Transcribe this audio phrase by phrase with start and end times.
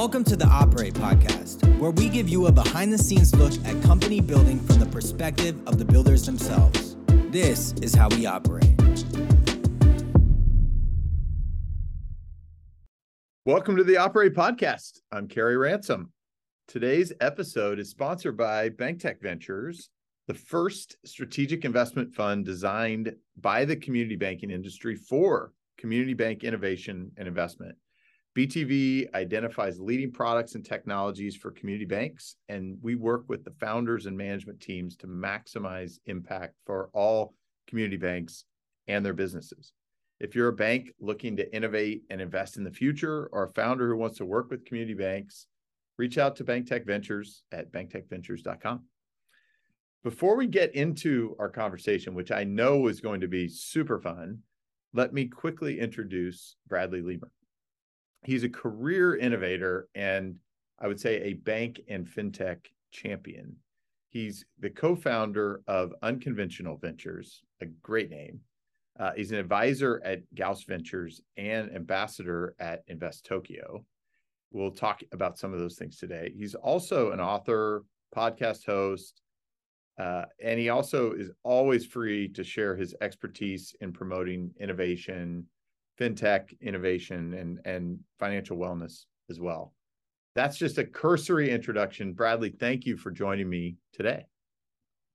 [0.00, 3.82] Welcome to the Operate Podcast, where we give you a behind the scenes look at
[3.82, 6.96] company building from the perspective of the builders themselves.
[7.28, 8.80] This is how we operate.
[13.44, 15.00] Welcome to the Operate Podcast.
[15.12, 16.10] I'm Kerry Ransom.
[16.66, 19.90] Today's episode is sponsored by BankTech Ventures,
[20.28, 27.12] the first strategic investment fund designed by the community banking industry for community bank innovation
[27.18, 27.76] and investment.
[28.36, 34.06] BTV identifies leading products and technologies for community banks, and we work with the founders
[34.06, 37.34] and management teams to maximize impact for all
[37.66, 38.44] community banks
[38.86, 39.72] and their businesses.
[40.20, 43.88] If you're a bank looking to innovate and invest in the future, or a founder
[43.88, 45.46] who wants to work with community banks,
[45.98, 48.84] reach out to BankTech Ventures at banktechventures.com.
[50.04, 54.38] Before we get into our conversation, which I know is going to be super fun,
[54.94, 57.28] let me quickly introduce Bradley Lemer
[58.22, 60.36] he's a career innovator and
[60.78, 63.56] I would say a bank and fintech champion.
[64.08, 68.40] He's the co founder of Unconventional Ventures, a great name.
[68.98, 73.84] Uh, he's an advisor at Gauss Ventures and ambassador at Invest Tokyo.
[74.52, 76.32] We'll talk about some of those things today.
[76.36, 77.84] He's also an author,
[78.14, 79.22] podcast host,
[79.98, 85.46] uh, and he also is always free to share his expertise in promoting innovation
[86.00, 89.74] fintech innovation and and financial wellness as well.
[90.34, 92.12] That's just a cursory introduction.
[92.12, 94.26] Bradley, thank you for joining me today.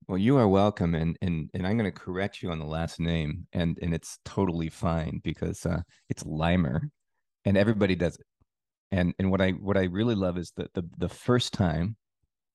[0.08, 3.00] Well, you are welcome, and and and I'm going to correct you on the last
[3.00, 6.82] name, and and it's totally fine because uh, it's Leimer,
[7.46, 8.26] and everybody does it.
[8.92, 11.96] And and what I what I really love is that the the first time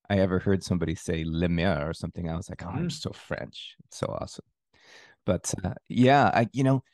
[0.08, 2.92] I ever heard somebody say Lemer or something, I was like, oh, I'm mm.
[2.92, 3.74] so French.
[3.86, 4.44] It's so awesome.
[5.26, 6.84] But uh, yeah, I you know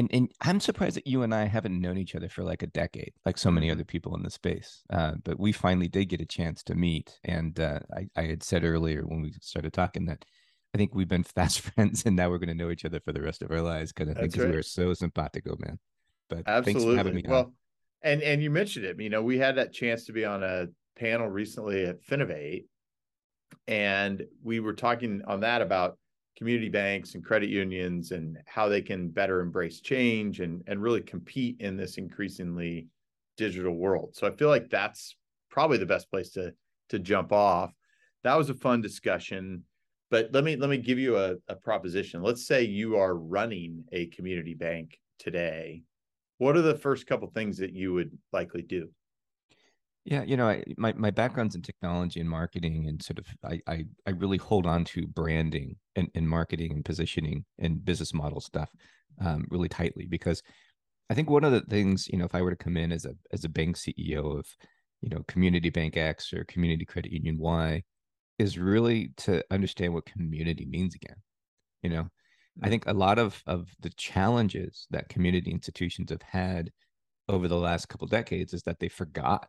[0.00, 2.68] and and I'm surprised that you and I haven't known each other for like a
[2.68, 3.74] decade, like so many mm-hmm.
[3.74, 4.82] other people in the space.
[4.90, 8.42] Uh, but we finally did get a chance to meet, and uh, I, I had
[8.42, 10.24] said earlier when we started talking that
[10.74, 13.12] I think we've been fast friends, and now we're going to know each other for
[13.12, 14.48] the rest of our lives because I think right.
[14.48, 15.78] we are so simpatico, man.
[16.28, 17.24] But absolutely, thanks for having me.
[17.28, 17.52] Well, on.
[18.02, 18.98] and and you mentioned it.
[18.98, 22.64] You know, we had that chance to be on a panel recently at Finovate,
[23.68, 25.98] and we were talking on that about
[26.40, 31.02] community banks and credit unions and how they can better embrace change and and really
[31.02, 32.88] compete in this increasingly
[33.36, 34.14] digital world.
[34.14, 35.16] So I feel like that's
[35.50, 36.54] probably the best place to
[36.88, 37.72] to jump off.
[38.24, 39.64] That was a fun discussion.
[40.10, 42.22] But let me let me give you a, a proposition.
[42.22, 45.82] Let's say you are running a community bank today.
[46.38, 48.88] What are the first couple things that you would likely do?
[50.04, 53.60] Yeah, you know, I, my my background's in technology and marketing, and sort of I
[53.66, 58.40] I, I really hold on to branding and, and marketing and positioning and business model
[58.40, 58.70] stuff
[59.20, 60.42] um, really tightly because
[61.10, 63.04] I think one of the things you know if I were to come in as
[63.04, 64.46] a as a bank CEO of
[65.02, 67.82] you know community bank X or community credit union Y
[68.38, 71.16] is really to understand what community means again.
[71.82, 72.08] You know,
[72.62, 72.70] I mm.
[72.70, 76.70] think a lot of of the challenges that community institutions have had
[77.28, 79.46] over the last couple decades is that they forgot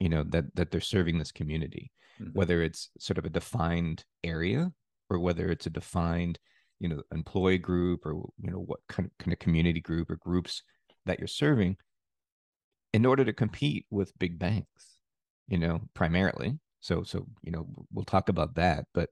[0.00, 2.30] you know that that they're serving this community mm-hmm.
[2.32, 4.70] whether it's sort of a defined area
[5.10, 6.38] or whether it's a defined
[6.80, 10.16] you know employee group or you know what kind of, kind of community group or
[10.16, 10.62] groups
[11.06, 11.76] that you're serving
[12.92, 14.98] in order to compete with big banks
[15.48, 19.10] you know primarily so so you know we'll talk about that but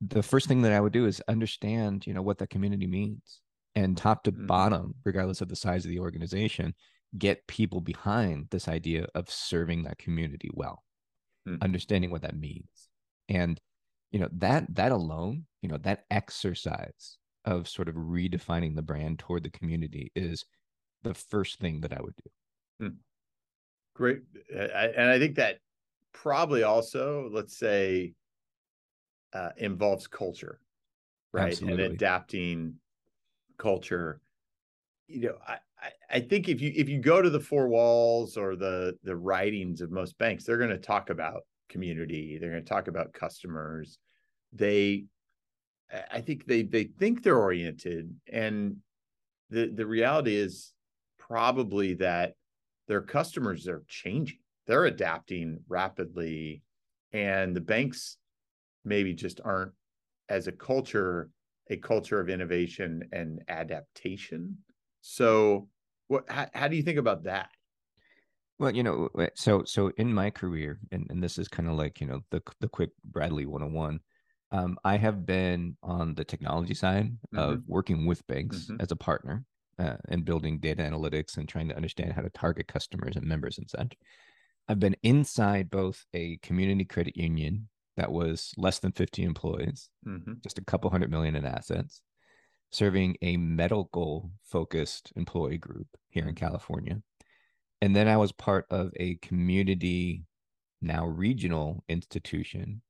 [0.00, 3.40] the first thing that i would do is understand you know what that community means
[3.74, 4.46] and top to mm-hmm.
[4.46, 6.74] bottom regardless of the size of the organization
[7.16, 10.82] get people behind this idea of serving that community well
[11.46, 11.60] mm.
[11.62, 12.88] understanding what that means
[13.28, 13.60] and
[14.10, 19.18] you know that that alone you know that exercise of sort of redefining the brand
[19.18, 20.44] toward the community is
[21.02, 22.96] the first thing that i would do mm.
[23.94, 24.20] great
[24.54, 25.58] and i think that
[26.12, 28.14] probably also let's say
[29.34, 30.60] uh, involves culture
[31.32, 31.84] right Absolutely.
[31.84, 32.74] and adapting
[33.58, 34.20] culture
[35.08, 35.56] you know I,
[36.10, 39.80] I, think if you if you go to the four walls or the the writings
[39.80, 42.38] of most banks, they're going to talk about community.
[42.38, 43.98] They're going to talk about customers.
[44.52, 45.06] They,
[46.10, 48.76] I think they they think they're oriented, and
[49.50, 50.72] the the reality is
[51.18, 52.34] probably that
[52.88, 54.38] their customers are changing.
[54.66, 56.62] They're adapting rapidly,
[57.12, 58.18] and the banks
[58.84, 59.72] maybe just aren't
[60.28, 61.30] as a culture
[61.70, 64.58] a culture of innovation and adaptation.
[65.00, 65.68] So
[66.12, 67.48] what how, how do you think about that?
[68.58, 72.00] Well, you know, so so in my career, and, and this is kind of like,
[72.00, 74.00] you know, the the quick Bradley 101.
[74.52, 77.38] Um, I have been on the technology side mm-hmm.
[77.38, 78.82] of working with banks mm-hmm.
[78.82, 79.44] as a partner
[79.78, 83.56] uh, and building data analytics and trying to understand how to target customers and members
[83.56, 83.94] and such.
[84.68, 90.34] I've been inside both a community credit union that was less than 50 employees, mm-hmm.
[90.42, 92.02] just a couple hundred million in assets,
[92.72, 96.44] serving a medical focused employee group here in mm-hmm.
[96.44, 97.02] California.
[97.80, 100.24] And then I was part of a community,
[100.80, 102.82] now regional institution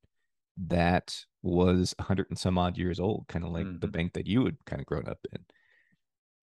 [0.68, 3.78] that was 100 and some odd years old, kind of like mm-hmm.
[3.78, 5.40] the bank that you had kind of grown up in.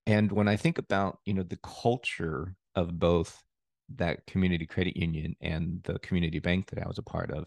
[0.05, 3.43] And when I think about, you know, the culture of both
[3.95, 7.45] that community credit union and the community bank that I was a part of,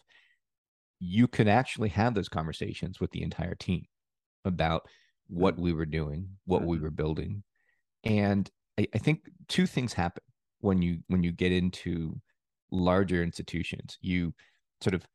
[1.01, 3.85] you could actually have those conversations with the entire team
[4.45, 4.87] about
[5.29, 5.65] what mm-hmm.
[5.65, 6.71] we were doing, what mm-hmm.
[6.71, 7.43] we were building.
[8.05, 10.25] And I, I, think two things happen
[10.61, 12.21] when you when you get into
[12.71, 13.99] larger institutions.
[14.01, 14.35] You
[14.81, 15.07] sort of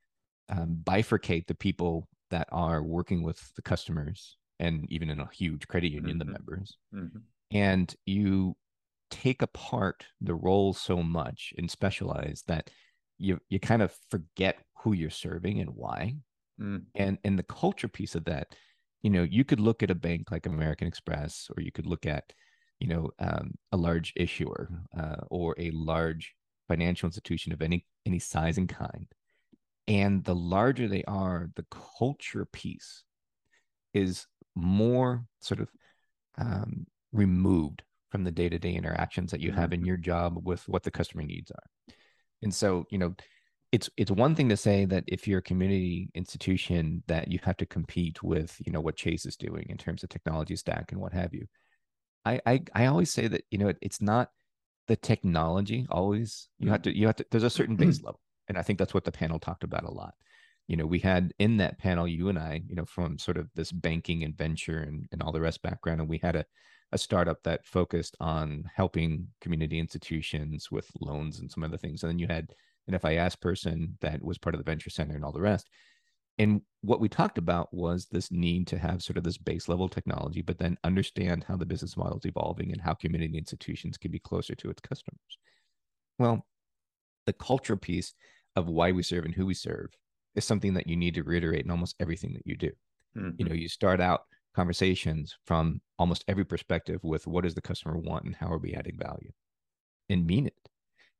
[0.49, 5.67] um, bifurcate the people that are working with the customers and even in a huge
[5.67, 6.19] credit union, mm-hmm.
[6.19, 6.77] the members.
[6.93, 7.19] Mm-hmm.
[7.51, 8.55] And you
[9.09, 12.69] take apart the roles so much and specialize that
[13.17, 16.15] you you kind of forget who you're serving and why.
[16.59, 16.83] Mm.
[16.95, 18.47] And and the culture piece of that,
[19.01, 22.05] you know, you could look at a bank like American Express, or you could look
[22.05, 22.33] at,
[22.79, 26.33] you know, um, a large issuer uh, or a large
[26.67, 29.07] financial institution of any any size and kind.
[29.87, 31.65] And the larger they are, the
[31.97, 33.03] culture piece
[33.93, 35.69] is more sort of
[36.37, 39.87] um, removed from the day-to-day interactions that you have in mm-hmm.
[39.87, 41.93] your job with what the customer needs are
[42.41, 43.15] and so, you know,
[43.71, 47.57] it's it's one thing to say that if you're a community institution that you have
[47.57, 51.01] to compete with, you know, what Chase is doing in terms of technology stack and
[51.01, 51.47] what have you.
[52.25, 54.29] I I, I always say that, you know, it, it's not
[54.87, 56.47] the technology always.
[56.59, 56.91] You have mm-hmm.
[56.91, 58.21] to you have to there's a certain base level.
[58.47, 60.13] And I think that's what the panel talked about a lot.
[60.67, 63.49] You know, we had in that panel, you and I, you know, from sort of
[63.55, 66.45] this banking and venture and, and all the rest background, and we had a
[66.93, 72.03] a startup that focused on helping community institutions with loans and some other things.
[72.03, 72.47] And then you had
[72.87, 75.69] an FIS person that was part of the venture center and all the rest.
[76.39, 79.89] And what we talked about was this need to have sort of this base level
[79.89, 84.11] technology, but then understand how the business model is evolving and how community institutions can
[84.11, 85.39] be closer to its customers.
[86.19, 86.45] Well,
[87.25, 88.13] the culture piece
[88.55, 89.89] of why we serve and who we serve
[90.35, 92.71] is something that you need to reiterate in almost everything that you do.
[93.17, 93.31] Mm-hmm.
[93.37, 94.21] You know, you start out
[94.55, 98.73] conversations from almost every perspective with what does the customer want and how are we
[98.73, 99.31] adding value
[100.09, 100.66] and mean it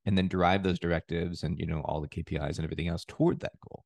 [0.08, 3.40] and then drive those directives and you know all the kpis and everything else toward
[3.42, 3.84] that goal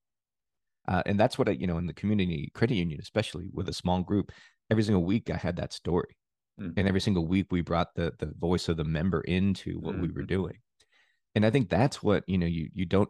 [0.87, 3.73] uh, and that's what i you know in the community credit union especially with a
[3.73, 4.31] small group
[4.69, 6.15] every single week i had that story
[6.59, 6.71] mm-hmm.
[6.77, 10.03] and every single week we brought the the voice of the member into what mm-hmm.
[10.03, 10.27] we were mm-hmm.
[10.27, 10.57] doing
[11.35, 13.09] and i think that's what you know you you don't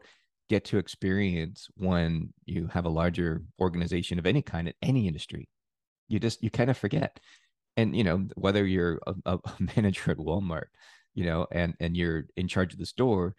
[0.49, 5.47] get to experience when you have a larger organization of any kind in any industry
[6.07, 7.19] you just you kind of forget
[7.75, 9.39] and you know whether you're a, a
[9.75, 10.67] manager at walmart
[11.13, 13.35] you know and and you're in charge of the store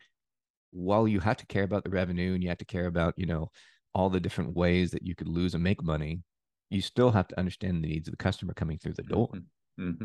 [0.71, 3.27] while you have to care about the revenue and you have to care about you
[3.27, 3.51] know
[3.95, 6.23] all the different ways that you could lose and make money
[6.71, 9.91] you still have to understand the needs of the customer coming through the door mm-hmm.
[9.91, 10.05] mm-hmm.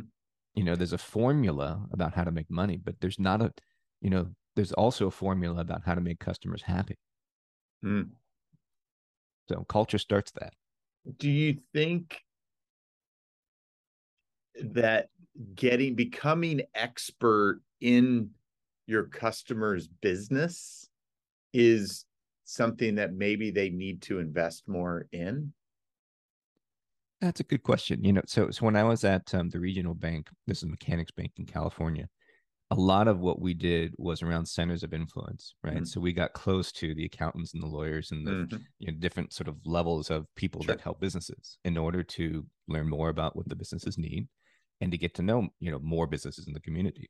[0.56, 3.52] you know there's a formula about how to make money but there's not a
[4.02, 6.98] you know there's also a formula about how to make customers happy
[7.84, 8.08] mm.
[9.50, 10.54] so culture starts that
[11.18, 12.22] do you think
[14.62, 15.10] that
[15.56, 18.30] getting becoming expert in
[18.88, 20.89] your customer's business
[21.53, 22.06] is
[22.46, 25.53] something that maybe they need to invest more in?
[27.20, 28.03] That's a good question.
[28.03, 31.12] You know, so so when I was at um, the regional bank, this is Mechanics
[31.12, 32.08] Bank in California,
[32.70, 35.75] a lot of what we did was around centers of influence, right?
[35.75, 35.86] Mm-hmm.
[35.86, 38.58] So we got close to the accountants and the lawyers and the mm-hmm.
[38.79, 40.75] you know, different sort of levels of people sure.
[40.75, 44.27] that help businesses in order to learn more about what the businesses need
[44.81, 47.10] and to get to know you know more businesses in the community.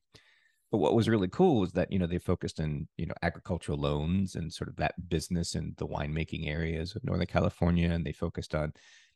[0.71, 3.77] But what was really cool was that you know they focused on you know agricultural
[3.77, 8.11] loans and sort of that business and the winemaking areas of northern california and they
[8.11, 8.73] focused on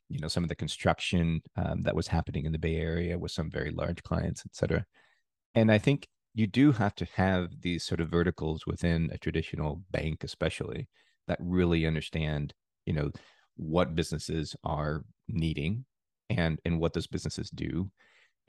[0.08, 3.32] you know some of the construction um, that was happening in the bay area with
[3.32, 4.84] some very large clients et cetera.
[5.54, 9.82] And i think you do have to have these sort of verticals within a traditional
[9.90, 10.88] bank especially
[11.28, 12.54] that really understand
[12.86, 13.10] you know
[13.56, 15.84] what businesses are needing
[16.30, 17.90] and and what those businesses do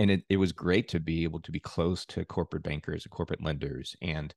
[0.04, 3.12] and it, it was great to be able to be close to corporate bankers and
[3.12, 4.36] corporate lenders and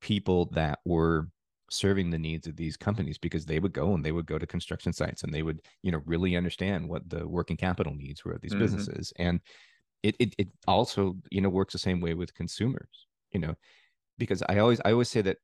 [0.00, 1.26] people that were
[1.70, 4.46] serving the needs of these companies because they would go and they would go to
[4.46, 8.32] construction sites and they would you know really understand what the working capital needs were
[8.32, 8.60] of these mm-hmm.
[8.60, 9.40] businesses and
[10.04, 13.54] it, it it also you know works the same way with consumers you know
[14.18, 15.38] because i always i always say that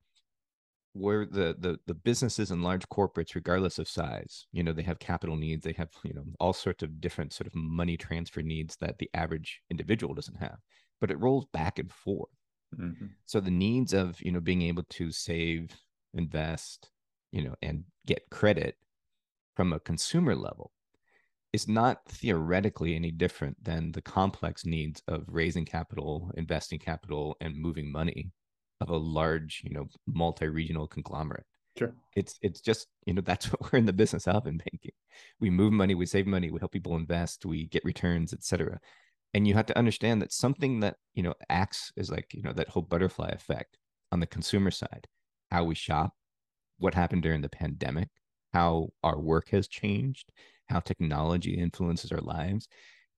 [0.95, 4.99] where the the the businesses and large corporates regardless of size you know they have
[4.99, 8.77] capital needs they have you know all sorts of different sort of money transfer needs
[8.77, 10.59] that the average individual doesn't have
[11.01, 12.31] but it rolls back and forth
[12.79, 13.07] mm-hmm.
[13.27, 15.77] so the needs of you know being able to save
[16.15, 16.91] invest,
[17.33, 18.77] you know, and get credit
[19.55, 20.73] from a consumer level
[21.53, 27.57] is not theoretically any different than the complex needs of raising capital, investing capital, and
[27.57, 28.31] moving money
[28.81, 31.47] of a large, you know, multi-regional conglomerate.
[31.77, 31.95] Sure.
[32.15, 34.93] It's it's just, you know, that's what we're in the business of in banking.
[35.41, 38.81] We move money, we save money, we help people invest, we get returns, etc.
[39.33, 42.53] And you have to understand that something that, you know, acts as like, you know,
[42.53, 43.79] that whole butterfly effect
[44.13, 45.09] on the consumer side,
[45.51, 46.15] how we shop,
[46.79, 48.09] what happened during the pandemic,
[48.53, 50.31] how our work has changed,
[50.69, 52.69] how technology influences our lives.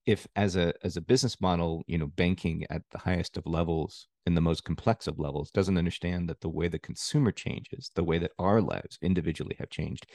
[0.07, 4.07] If as a as a business model, you know, banking at the highest of levels
[4.27, 8.03] in the most complex of levels doesn't understand that the way the consumer changes, the
[8.03, 10.05] way that our lives individually have changed,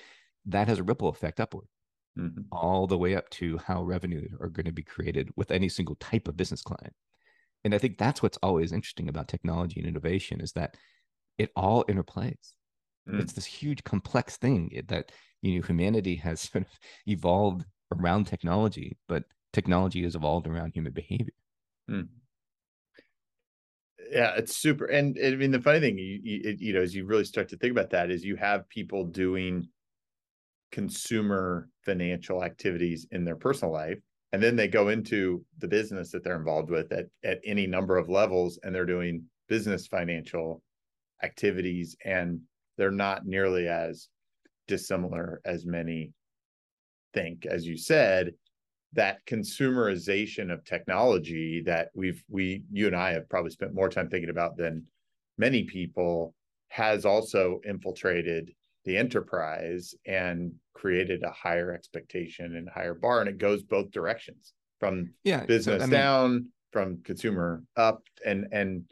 [0.44, 1.66] that has a ripple effect upward.
[2.18, 2.42] Mm-hmm.
[2.52, 5.94] all the way up to how revenue are going to be created with any single
[5.94, 6.92] type of business client.
[7.64, 10.76] And I think that's what's always interesting about technology and innovation is that
[11.38, 12.52] it all interplays.
[13.08, 13.20] Mm.
[13.20, 17.64] It's this huge complex thing that you know humanity has sort of evolved
[17.98, 21.32] around technology, but technology has evolved around human behavior.
[21.90, 22.08] Mm
[24.12, 27.06] yeah it's super and i mean the funny thing you, you, you know as you
[27.06, 29.66] really start to think about that is you have people doing
[30.70, 33.98] consumer financial activities in their personal life
[34.32, 37.96] and then they go into the business that they're involved with at, at any number
[37.96, 40.62] of levels and they're doing business financial
[41.22, 42.40] activities and
[42.76, 44.08] they're not nearly as
[44.68, 46.12] dissimilar as many
[47.14, 48.32] think as you said
[48.94, 54.08] that consumerization of technology that we've we you and I have probably spent more time
[54.08, 54.84] thinking about than
[55.38, 56.34] many people
[56.68, 58.52] has also infiltrated
[58.84, 64.52] the enterprise and created a higher expectation and higher bar and it goes both directions
[64.78, 68.84] from yeah, business so, mean, down from consumer up and and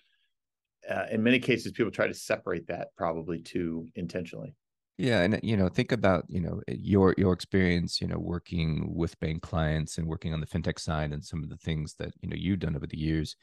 [0.88, 4.54] uh, in many cases people try to separate that probably too intentionally
[5.00, 8.94] yeah, and you know, think about you know eh, your your experience, you know, working
[8.94, 12.12] with bank clients and working on the fintech side, and some of the things that
[12.20, 13.34] you know you've done over the years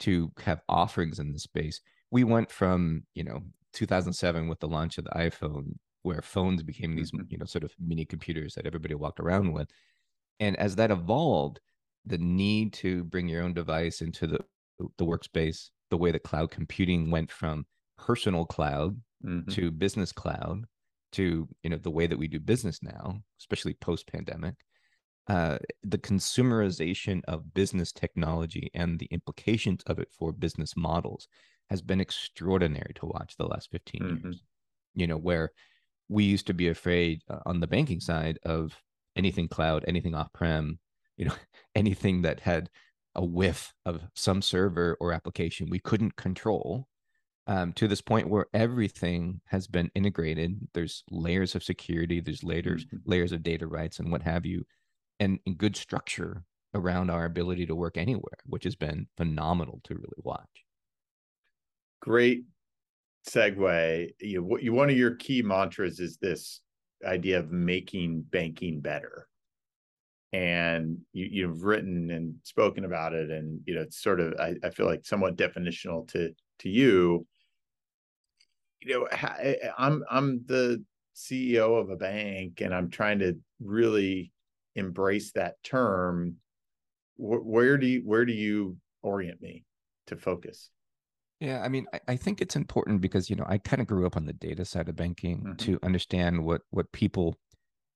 [0.00, 1.80] to have offerings in this space.
[2.10, 3.40] We went from you know
[3.72, 7.24] 2007 with the launch of the iPhone, where phones became these mm-hmm.
[7.30, 9.70] you know sort of mini computers that everybody walked around with,
[10.40, 11.58] and as that evolved,
[12.04, 14.40] the need to bring your own device into the
[14.98, 17.64] the workspace, the way that cloud computing went from
[17.96, 19.50] personal cloud mm-hmm.
[19.50, 20.66] to business cloud
[21.12, 24.54] to you know the way that we do business now, especially post pandemic,
[25.28, 31.28] uh, the consumerization of business technology and the implications of it for business models
[31.70, 34.26] has been extraordinary to watch the last 15 mm-hmm.
[34.26, 34.42] years.
[34.94, 35.52] You know, where
[36.08, 38.76] we used to be afraid uh, on the banking side of
[39.16, 40.78] anything cloud, anything off prem,
[41.16, 41.34] you know,
[41.74, 42.68] anything that had
[43.14, 46.88] a whiff of some server or application we couldn't control
[47.46, 50.68] um, to this point where everything has been integrated.
[50.74, 52.98] There's layers of security, there's layers mm-hmm.
[53.04, 54.64] layers of data rights and what have you,
[55.20, 56.44] and, and good structure
[56.74, 60.64] around our ability to work anywhere, which has been phenomenal to really watch.
[62.00, 62.44] Great
[63.28, 64.08] segue.
[64.20, 66.60] You, what you one of your key mantras is this
[67.04, 69.26] idea of making banking better
[70.32, 74.54] and you, you've written and spoken about it and you know it's sort of I,
[74.64, 76.30] I feel like somewhat definitional to
[76.60, 77.26] to you
[78.82, 80.82] you know eh, eh, i'm i'm the
[81.14, 84.32] ceo of a bank and i'm trying to really
[84.74, 86.36] embrace that term.
[87.16, 89.64] Where do you where do you orient me
[90.06, 90.70] to focus?
[91.40, 94.06] Yeah i mean i, I think it's important because you know i kind of grew
[94.06, 95.54] up on the data side of banking mm-hmm.
[95.56, 97.36] to understand what what people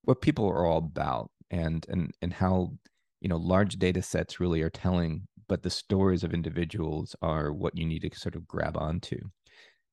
[0.03, 2.73] what people are all about and and and how
[3.21, 7.77] you know large data sets really are telling but the stories of individuals are what
[7.77, 9.17] you need to sort of grab onto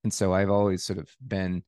[0.04, 1.62] and so i've always sort of been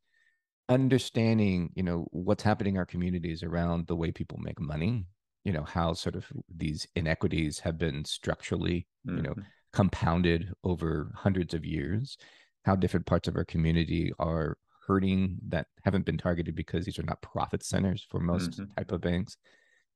[0.68, 5.04] understanding you know what's happening in our communities around the way people make money
[5.44, 9.16] you know how sort of these inequities have been structurally mm-hmm.
[9.16, 9.42] you know mm-hmm.
[9.72, 12.16] compounded over hundreds of years
[12.64, 17.04] how different parts of our community are hurting that haven't been targeted because these are
[17.04, 18.64] not profit centers for most mm-hmm.
[18.76, 19.36] type of banks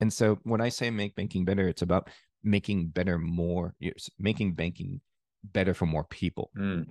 [0.00, 2.08] and so when i say make banking better it's about
[2.44, 3.74] making better more
[4.18, 5.00] making banking
[5.52, 6.86] better for more people mm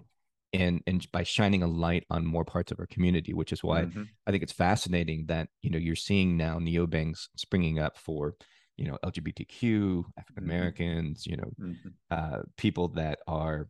[0.54, 3.84] and and by shining a light on more parts of our community which is why
[3.84, 4.04] mm-hmm.
[4.28, 8.36] i think it's fascinating that you know you're seeing now neobanks springing up for
[8.78, 11.32] you know lgbtq african americans mm-hmm.
[11.32, 11.90] you know mm-hmm.
[12.12, 13.68] uh, people that are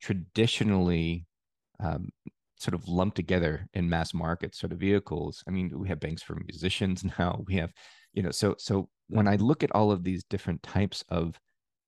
[0.00, 1.26] traditionally
[1.80, 2.10] um,
[2.56, 6.22] sort of lumped together in mass market sort of vehicles i mean we have banks
[6.22, 7.72] for musicians now we have
[8.12, 11.38] you know so so when i look at all of these different types of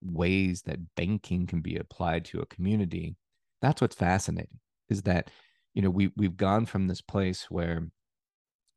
[0.02, 3.16] ways that banking can be applied to a community
[3.62, 4.58] that's what's fascinating
[4.88, 5.30] is that
[5.74, 7.88] you know we we've gone from this place where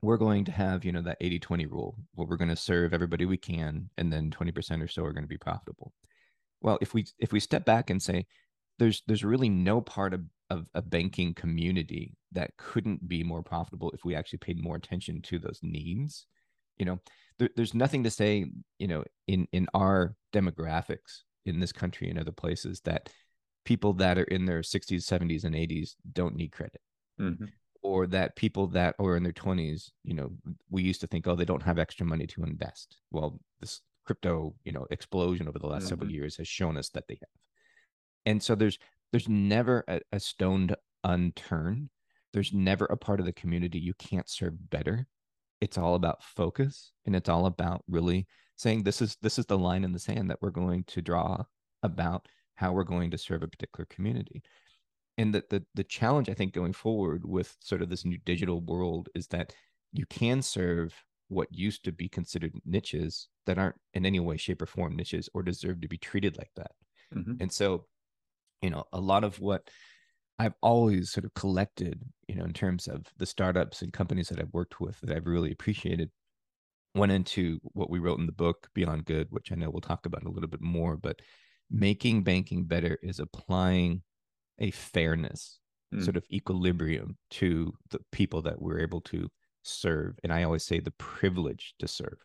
[0.02, 2.94] we're going to have you know that 80 20 rule where we're going to serve
[2.94, 5.94] everybody we can and then 20% or so are going to be profitable.
[6.62, 8.26] Well if we if we step back and say
[8.78, 13.92] there's there's really no part of, of a banking community that couldn't be more profitable
[13.92, 16.26] if we actually paid more attention to those needs
[16.80, 17.00] you know?
[17.38, 18.46] There, there's nothing to say
[18.80, 23.10] you know in in our demographics in this country and other places that
[23.70, 26.82] people that are in their 60s 70s and 80s don't need credit.
[27.22, 27.46] Mm-hmm.
[27.84, 30.32] Or that people that are in their 20s you know
[30.72, 32.98] we used to think oh they don't have extra money to invest.
[33.12, 35.90] Well this crypto you know explosion over the last mm-hmm.
[35.90, 37.38] several years has shown us that they have.
[38.26, 38.80] And so there's
[39.12, 40.72] there's never a, a stone
[41.04, 41.90] unturned.
[42.34, 45.06] There's never a part of the community you can't serve better.
[45.62, 49.60] It's all about focus and it's all about really saying this is this is the
[49.60, 51.44] line in the sand that we're going to draw
[51.84, 52.28] about
[52.60, 54.44] how we're going to serve a particular community
[55.18, 58.60] and the, the the challenge i think going forward with sort of this new digital
[58.62, 59.54] world is that
[59.94, 60.94] you can serve
[61.30, 65.30] what used to be considered niches that aren't in any way shape or form niches
[65.34, 66.72] or deserve to be treated like that
[67.16, 67.34] mm-hmm.
[67.40, 67.86] and so
[68.62, 69.70] you know a lot of what
[70.38, 74.40] i've always sort of collected you know in terms of the startups and companies that
[74.40, 76.10] i've worked with that i've really appreciated
[76.96, 80.06] went into what we wrote in the book beyond good which i know we'll talk
[80.06, 81.22] about a little bit more but
[81.72, 84.02] making banking better is applying
[84.60, 85.60] a fairness
[85.94, 86.04] mm.
[86.04, 89.30] sort of equilibrium to the people that we're able to
[89.64, 92.18] serve and i always say the privilege to serve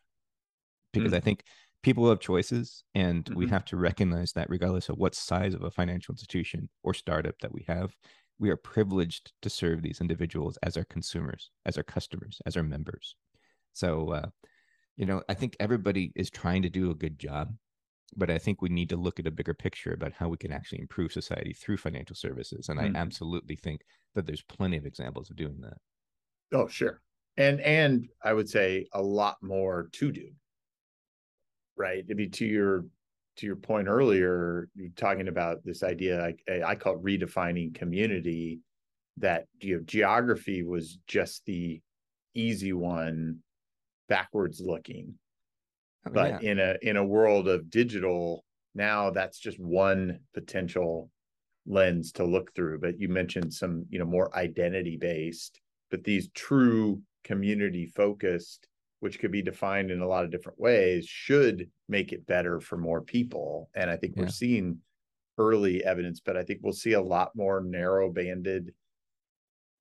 [0.92, 1.16] because mm.
[1.16, 1.44] i think
[1.82, 3.38] people have choices and mm-hmm.
[3.38, 7.38] we have to recognize that regardless of what size of a financial institution or startup
[7.40, 7.94] that we have
[8.38, 12.62] we are privileged to serve these individuals as our consumers as our customers as our
[12.62, 13.16] members
[13.72, 14.26] so uh,
[14.96, 17.52] you know i think everybody is trying to do a good job
[18.16, 20.52] but I think we need to look at a bigger picture about how we can
[20.52, 22.68] actually improve society through financial services.
[22.68, 22.96] And mm-hmm.
[22.96, 23.82] I absolutely think
[24.14, 25.78] that there's plenty of examples of doing that.
[26.52, 27.00] Oh, sure.
[27.36, 30.28] And and I would say a lot more to do.
[31.76, 32.04] Right.
[32.08, 32.84] I mean, to your
[33.36, 38.60] to your point earlier, you're talking about this idea I, I call it redefining community.
[39.18, 41.80] That you know, geography was just the
[42.34, 43.38] easy one,
[44.08, 45.14] backwards looking
[46.06, 46.50] Oh, but yeah.
[46.50, 51.10] in a in a world of digital now that's just one potential
[51.66, 56.28] lens to look through but you mentioned some you know more identity based but these
[56.34, 58.68] true community focused
[59.00, 62.76] which could be defined in a lot of different ways should make it better for
[62.76, 64.24] more people and i think yeah.
[64.24, 64.78] we're seeing
[65.38, 68.74] early evidence but i think we'll see a lot more narrow banded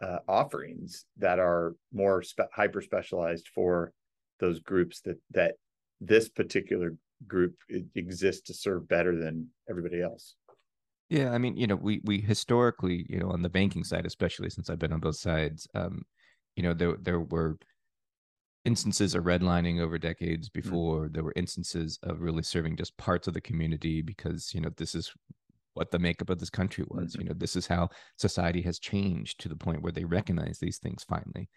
[0.02, 3.94] uh, offerings that are more spe- hyper specialized for
[4.40, 5.56] those groups that that
[6.06, 6.96] this particular
[7.28, 7.56] group
[7.96, 10.36] exists to serve better than everybody else.
[11.10, 14.50] Yeah, I mean, you know, we we historically, you know, on the banking side, especially
[14.50, 16.04] since I've been on both sides, um,
[16.56, 17.58] you know, there there were
[18.66, 20.60] instances of redlining over decades hmm.
[20.60, 21.08] before.
[21.08, 21.14] Mm.
[21.14, 24.96] There were instances of really serving just parts of the community because you know this
[24.96, 25.14] is
[25.76, 27.14] what the makeup of this country was.
[27.14, 27.22] Mm-hmm.
[27.22, 30.78] You know, this is how society has changed to the point where they recognize these
[30.78, 31.50] things finally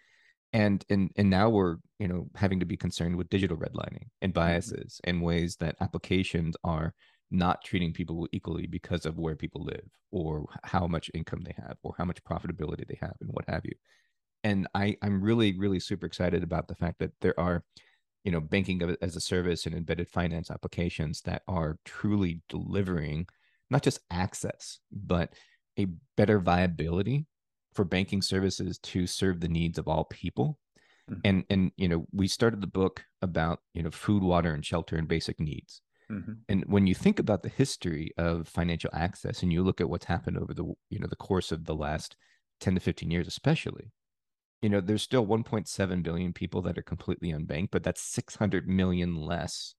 [0.53, 4.33] and and and now we're you know having to be concerned with digital redlining and
[4.33, 4.39] mm-hmm.
[4.39, 5.09] biases mm-hmm.
[5.09, 6.93] and ways that applications are
[7.29, 11.75] not treating people equally because of where people live or how much income they have
[11.83, 13.73] or how much profitability they have and what have you
[14.43, 17.63] and i i'm really really super excited about the fact that there are
[18.23, 23.27] you know banking as a service and embedded finance applications that are truly delivering
[23.69, 25.33] not just access but
[25.77, 27.25] a better viability
[27.77, 30.57] for banking services to serve the needs of all people
[31.09, 31.21] mm-hmm.
[31.23, 34.95] and and you know we started the book about you know food water and shelter
[34.95, 36.33] and basic needs mm-hmm.
[36.49, 40.05] and when you think about the history of financial access and you look at what's
[40.05, 42.17] happened over the you know the course of the last
[42.61, 43.91] 10 to 15 years especially
[44.63, 49.15] you know there's still 1.7 billion people that are completely unbanked but that's 600 million
[49.15, 49.75] less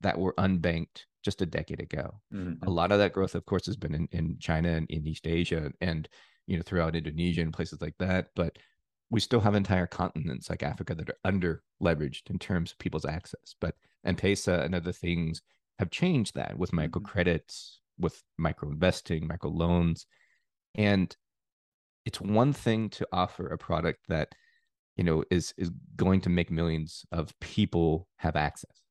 [0.00, 2.66] that were unbanked just a decade ago mm-hmm.
[2.66, 5.28] a lot of that growth of course has been in, in china and in east
[5.28, 6.08] asia and
[6.46, 8.28] you know, throughout Indonesia and places like that.
[8.34, 8.58] But
[9.10, 13.04] we still have entire continents like Africa that are under leveraged in terms of people's
[13.04, 13.54] access.
[13.60, 13.74] But
[14.04, 15.42] M-Pesa and other things
[15.78, 16.90] have changed that with mm-hmm.
[16.90, 20.06] microcredits, with micro investing, micro loans.
[20.74, 21.14] And
[22.06, 24.28] it's one thing to offer a product that,
[24.96, 28.82] you know, is is going to make millions of people have access.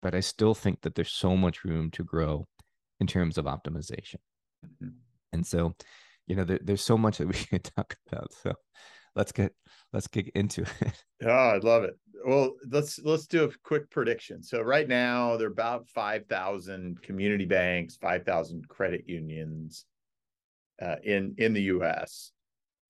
[0.00, 2.46] But I still think that there's so much room to grow
[3.00, 4.20] in terms of optimization.
[4.64, 4.88] Mm-hmm.
[5.32, 5.74] And so
[6.26, 8.32] you know, there, there's so much that we can talk about.
[8.34, 8.54] So
[9.14, 9.52] let's get
[9.92, 11.04] let's get into it.
[11.26, 11.96] Oh, I love it.
[12.26, 14.42] Well, let's let's do a quick prediction.
[14.42, 19.86] So right now there are about five thousand community banks, five thousand credit unions
[20.82, 22.32] uh, in in the U.S.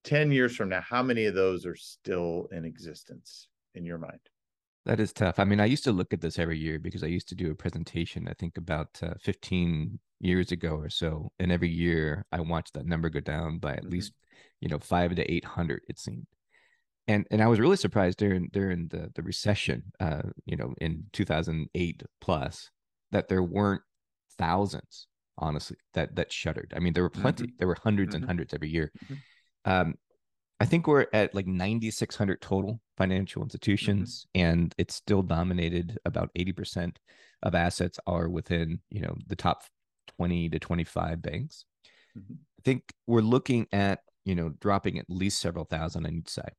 [0.04, 4.20] 10 years from now, how many of those are still in existence in your mind?
[4.84, 5.38] That is tough.
[5.38, 7.50] I mean, I used to look at this every year because I used to do
[7.50, 11.30] a presentation, I think about uh, 15 years ago or so.
[11.38, 13.90] And every year I watched that number go down by at mm-hmm.
[13.90, 14.12] least,
[14.60, 16.26] you know, five to 800, it seemed.
[17.06, 21.04] And, and I was really surprised during during the the recession, uh, you know, in
[21.12, 22.70] 2008 plus,
[23.12, 23.82] that there weren't
[24.38, 25.06] thousands,
[25.36, 26.72] honestly, that that shuttered.
[26.74, 27.44] I mean, there were plenty.
[27.44, 27.56] Mm-hmm.
[27.58, 28.14] There were 100s mm-hmm.
[28.14, 28.90] and hundreds every year.
[29.04, 29.70] Mm-hmm.
[29.70, 29.94] Um,
[30.60, 33.46] I think we're at like 9,600 total financial mm-hmm.
[33.46, 34.46] institutions, mm-hmm.
[34.46, 35.98] and it's still dominated.
[36.06, 36.96] About 80%
[37.42, 39.62] of assets are within, you know, the top
[40.16, 41.64] 20 to 25 banks.
[42.16, 42.34] Mm-hmm.
[42.34, 46.52] I think we're looking at, you know, dropping at least several thousand on each side.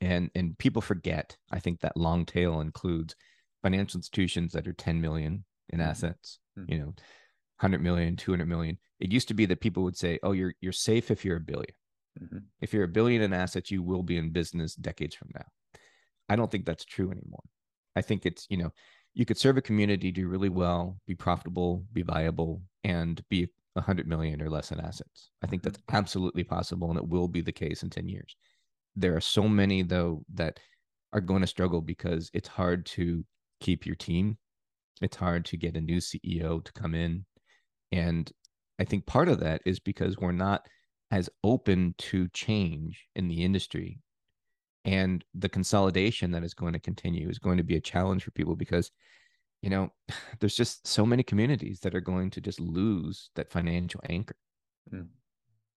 [0.00, 1.36] And and people forget.
[1.52, 3.14] I think that long tail includes
[3.62, 5.88] financial institutions that are 10 million in mm-hmm.
[5.88, 6.40] assets.
[6.58, 6.72] Mm-hmm.
[6.72, 6.94] You know,
[7.60, 8.78] 100 million, 200 million.
[8.98, 11.40] It used to be that people would say, "Oh, you're you're safe if you're a
[11.40, 11.64] 1000000000
[12.20, 12.38] mm-hmm.
[12.60, 15.46] If you're a billion in assets, you will be in business decades from now.
[16.28, 17.44] I don't think that's true anymore.
[17.94, 18.72] I think it's, you know,
[19.14, 24.06] you could serve a community, do really well, be profitable, be viable, and be 100
[24.06, 25.30] million or less in assets.
[25.42, 25.96] I think that's mm-hmm.
[25.96, 28.36] absolutely possible, and it will be the case in 10 years.
[28.96, 30.60] There are so many, though, that
[31.12, 33.24] are going to struggle because it's hard to
[33.60, 34.38] keep your team.
[35.00, 37.24] It's hard to get a new CEO to come in.
[37.90, 38.30] And
[38.78, 40.66] I think part of that is because we're not
[41.10, 43.98] as open to change in the industry
[44.84, 48.30] and the consolidation that is going to continue is going to be a challenge for
[48.32, 48.90] people because
[49.62, 49.90] you know
[50.40, 54.36] there's just so many communities that are going to just lose that financial anchor
[54.92, 55.06] mm.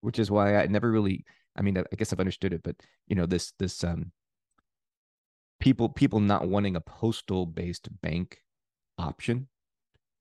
[0.01, 1.23] which is why i never really
[1.55, 2.75] i mean i guess i've understood it but
[3.07, 4.11] you know this this um
[5.59, 8.39] people people not wanting a postal based bank
[8.97, 9.47] option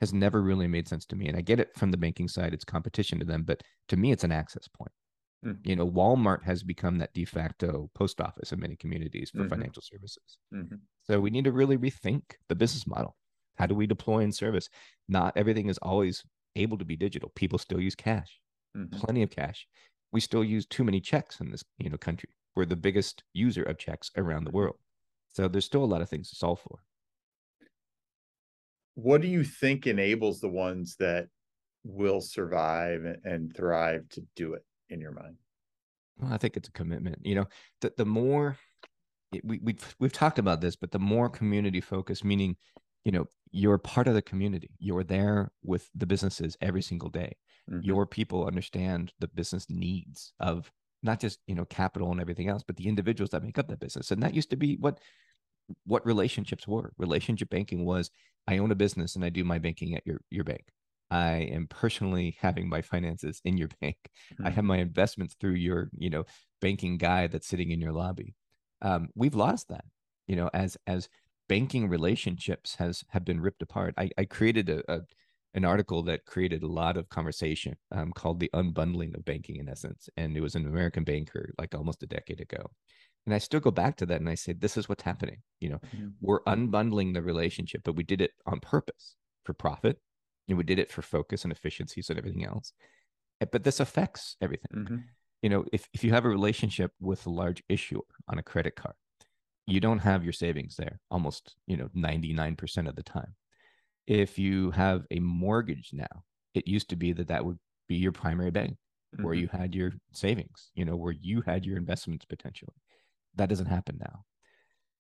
[0.00, 2.52] has never really made sense to me and i get it from the banking side
[2.52, 4.92] it's competition to them but to me it's an access point
[5.44, 5.58] Mm.
[5.64, 9.48] You know, Walmart has become that de facto post office in many communities for mm-hmm.
[9.48, 10.38] financial services.
[10.52, 10.76] Mm-hmm.
[11.02, 13.16] So we need to really rethink the business model.
[13.56, 14.68] How do we deploy and service?
[15.08, 16.24] Not everything is always
[16.56, 17.30] able to be digital.
[17.34, 18.40] People still use cash,
[18.76, 18.96] mm-hmm.
[18.96, 19.66] plenty of cash.
[20.12, 22.30] We still use too many checks in this you know country.
[22.56, 24.76] We're the biggest user of checks around the world.
[25.32, 26.78] So there's still a lot of things to solve for.
[28.94, 31.26] What do you think enables the ones that
[31.82, 34.64] will survive and thrive to do it?
[34.90, 35.36] In your mind?
[36.18, 37.18] Well, I think it's a commitment.
[37.22, 37.46] You know,
[37.80, 38.56] the the more
[39.42, 42.56] we we've we've talked about this, but the more community focused, meaning,
[43.04, 44.70] you know, you're part of the community.
[44.78, 47.36] You're there with the businesses every single day.
[47.70, 47.80] Mm-hmm.
[47.82, 50.70] Your people understand the business needs of
[51.02, 53.80] not just you know capital and everything else, but the individuals that make up that
[53.80, 54.10] business.
[54.10, 55.00] And that used to be what
[55.84, 56.92] what relationships were.
[56.98, 58.10] Relationship banking was
[58.46, 60.64] I own a business and I do my banking at your your bank.
[61.14, 63.96] I am personally having my finances in your bank.
[64.32, 64.46] Mm-hmm.
[64.46, 66.24] I have my investments through your, you know,
[66.60, 68.34] banking guy that's sitting in your lobby.
[68.82, 69.84] Um, we've lost that,
[70.26, 71.08] you know, as as
[71.48, 73.94] banking relationships has have been ripped apart.
[73.96, 75.00] I, I created a, a
[75.54, 79.68] an article that created a lot of conversation um, called the unbundling of banking in
[79.68, 82.68] essence and it was an american banker like almost a decade ago
[83.24, 85.68] and i still go back to that and i say this is what's happening you
[85.68, 86.08] know mm-hmm.
[86.20, 90.00] we're unbundling the relationship but we did it on purpose for profit
[90.48, 92.72] and we did it for focus and efficiencies and everything else
[93.40, 94.70] eh, but this affects everything.
[94.74, 94.96] Mm-hmm.
[95.42, 98.76] you know if, if you have a relationship with a large issuer on a credit
[98.76, 98.94] card
[99.66, 103.34] you don't have your savings there almost you know 99% of the time.
[104.06, 108.12] If you have a mortgage now it used to be that that would be your
[108.12, 108.76] primary bank
[109.14, 109.24] mm-hmm.
[109.24, 112.74] where you had your savings you know where you had your investments potentially.
[113.36, 114.24] That doesn't happen now.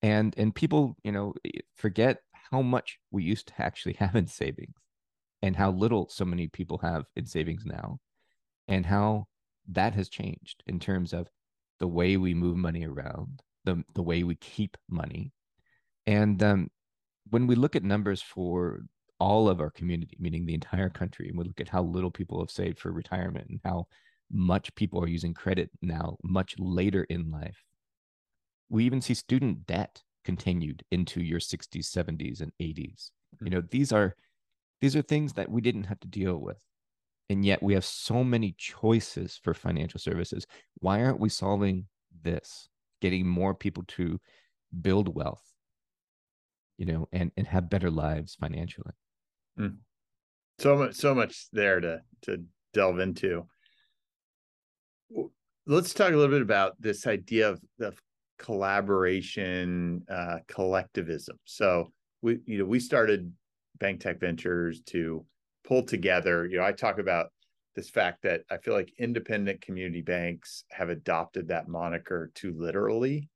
[0.02, 1.34] And and people you know
[1.76, 2.18] forget
[2.50, 4.76] how much we used to actually have in savings
[5.44, 7.98] and how little so many people have in savings now
[8.66, 9.26] and how
[9.68, 11.28] that has changed in terms of
[11.80, 15.32] the way we move money around the, the way we keep money
[16.06, 16.70] and um,
[17.28, 18.80] when we look at numbers for
[19.20, 22.40] all of our community meaning the entire country and we look at how little people
[22.40, 23.86] have saved for retirement and how
[24.32, 27.62] much people are using credit now much later in life
[28.70, 33.44] we even see student debt continued into your 60s 70s and 80s mm-hmm.
[33.44, 34.16] you know these are
[34.84, 36.62] these are things that we didn't have to deal with.
[37.30, 40.46] And yet we have so many choices for financial services.
[40.80, 41.86] Why aren't we solving
[42.22, 42.68] this?
[43.00, 44.20] Getting more people to
[44.82, 45.42] build wealth,
[46.76, 48.92] you know, and, and have better lives financially.
[49.58, 49.76] Mm.
[50.58, 52.44] So much, so much there to to
[52.74, 53.46] delve into.
[55.66, 57.98] Let's talk a little bit about this idea of, of
[58.38, 61.38] collaboration, uh, collectivism.
[61.46, 63.32] So we, you know, we started
[63.78, 65.24] BankTech Ventures to
[65.64, 66.46] pull together.
[66.46, 67.30] You know, I talk about
[67.74, 73.28] this fact that I feel like independent community banks have adopted that moniker too literally,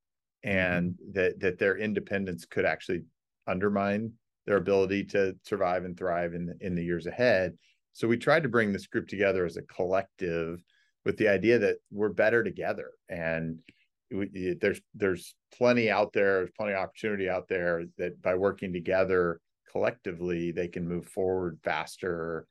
[0.45, 1.13] and mm-hmm.
[1.15, 3.03] that that their independence could actually
[3.47, 4.13] undermine
[4.47, 7.57] their ability to survive and thrive in the, in the years ahead.
[7.93, 10.63] So we tried to bring this group together as a collective
[11.05, 13.59] with the idea that we're better together and
[14.11, 18.73] we, there's there's plenty out there there's plenty of opportunity out there that by working
[18.73, 19.41] together
[19.71, 22.47] collectively they can move forward faster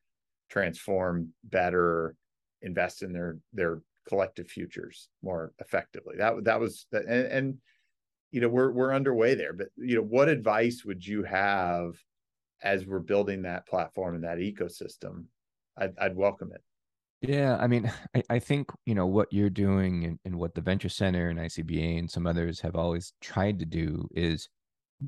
[0.49, 2.15] transform better
[2.61, 6.15] invest in their their collective futures more effectively.
[6.17, 7.57] That that was and, and
[8.31, 11.95] you know we're we're underway there but you know what advice would you have
[12.63, 15.25] as we're building that platform and that ecosystem?
[15.77, 16.61] I'd, I'd welcome it.
[17.21, 20.61] Yeah, I mean, I, I think you know what you're doing and, and what the
[20.61, 24.49] Venture Center and ICBA and some others have always tried to do is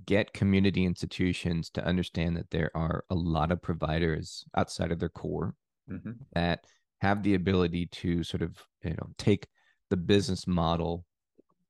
[0.06, 5.10] get community institutions to understand that there are a lot of providers outside of their
[5.10, 5.56] core
[5.90, 6.12] mm-hmm.
[6.34, 6.66] that
[7.02, 9.48] have the ability to sort of you know take
[9.90, 11.06] the business model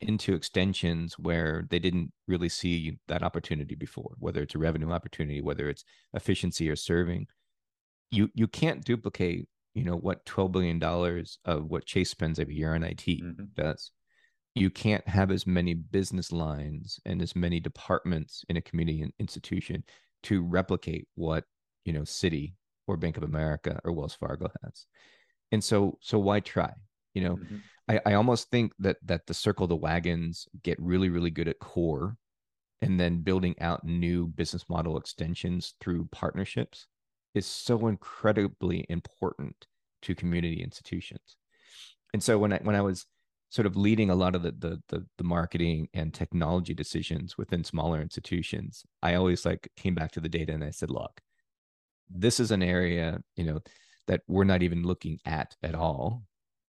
[0.01, 5.41] into extensions where they didn't really see that opportunity before whether it's a revenue opportunity
[5.41, 7.27] whether it's efficiency or serving
[8.11, 12.55] you you can't duplicate you know what 12 billion dollars of what chase spends every
[12.55, 13.43] year on it mm-hmm.
[13.55, 13.91] does
[14.55, 19.83] you can't have as many business lines and as many departments in a community institution
[20.23, 21.45] to replicate what
[21.85, 22.53] you know Citi
[22.87, 24.85] or bank of america or wells fargo has
[25.51, 26.71] and so so why try
[27.13, 27.57] you know mm-hmm.
[27.87, 31.59] I, I almost think that that the circle the wagons get really really good at
[31.59, 32.17] core
[32.81, 36.87] and then building out new business model extensions through partnerships
[37.35, 39.67] is so incredibly important
[40.01, 41.37] to community institutions.
[42.13, 43.05] And so when I when I was
[43.49, 47.63] sort of leading a lot of the, the the the, marketing and technology decisions within
[47.63, 51.21] smaller institutions, I always like came back to the data and I said, look,
[52.09, 53.59] this is an area, you know,
[54.07, 56.23] that we're not even looking at at all.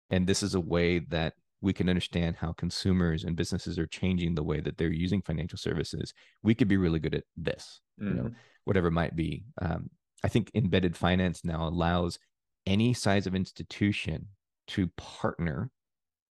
[0.10, 4.36] And this is a way that we can understand how consumers and businesses are changing
[4.36, 6.14] the way that they're using financial services.
[6.44, 8.10] We could be really good at this, mm-hmm.
[8.10, 8.38] you know, mm-hmm.
[8.66, 9.46] whatever it might be.
[9.62, 9.90] Um,
[10.24, 12.20] I think embedded finance now allows
[12.66, 14.28] any size of institution
[14.68, 15.72] to partner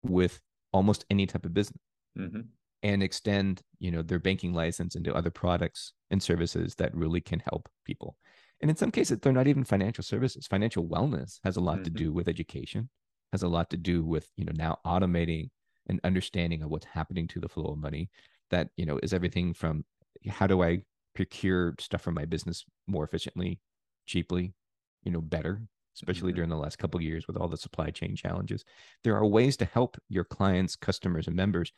[0.02, 0.40] with
[0.72, 1.80] almost any type of business
[2.18, 2.40] mm-hmm.
[2.82, 7.40] and extend you know their banking license into other products and services that really can
[7.40, 8.16] help people
[8.60, 11.84] and in some cases they're not even financial services financial wellness has a lot mm-hmm.
[11.84, 12.88] to do with education
[13.32, 15.48] has a lot to do with you know now automating
[15.88, 18.10] and understanding of what's happening to the flow of money
[18.50, 19.84] that you know is everything from
[20.28, 20.78] how do i
[21.14, 23.58] procure stuff for my business more efficiently
[24.06, 24.54] cheaply
[25.02, 25.62] you know better
[25.94, 26.36] especially mm-hmm.
[26.36, 28.64] during the last couple years with all the supply chain challenges
[29.04, 31.72] there are ways to help your clients customers and members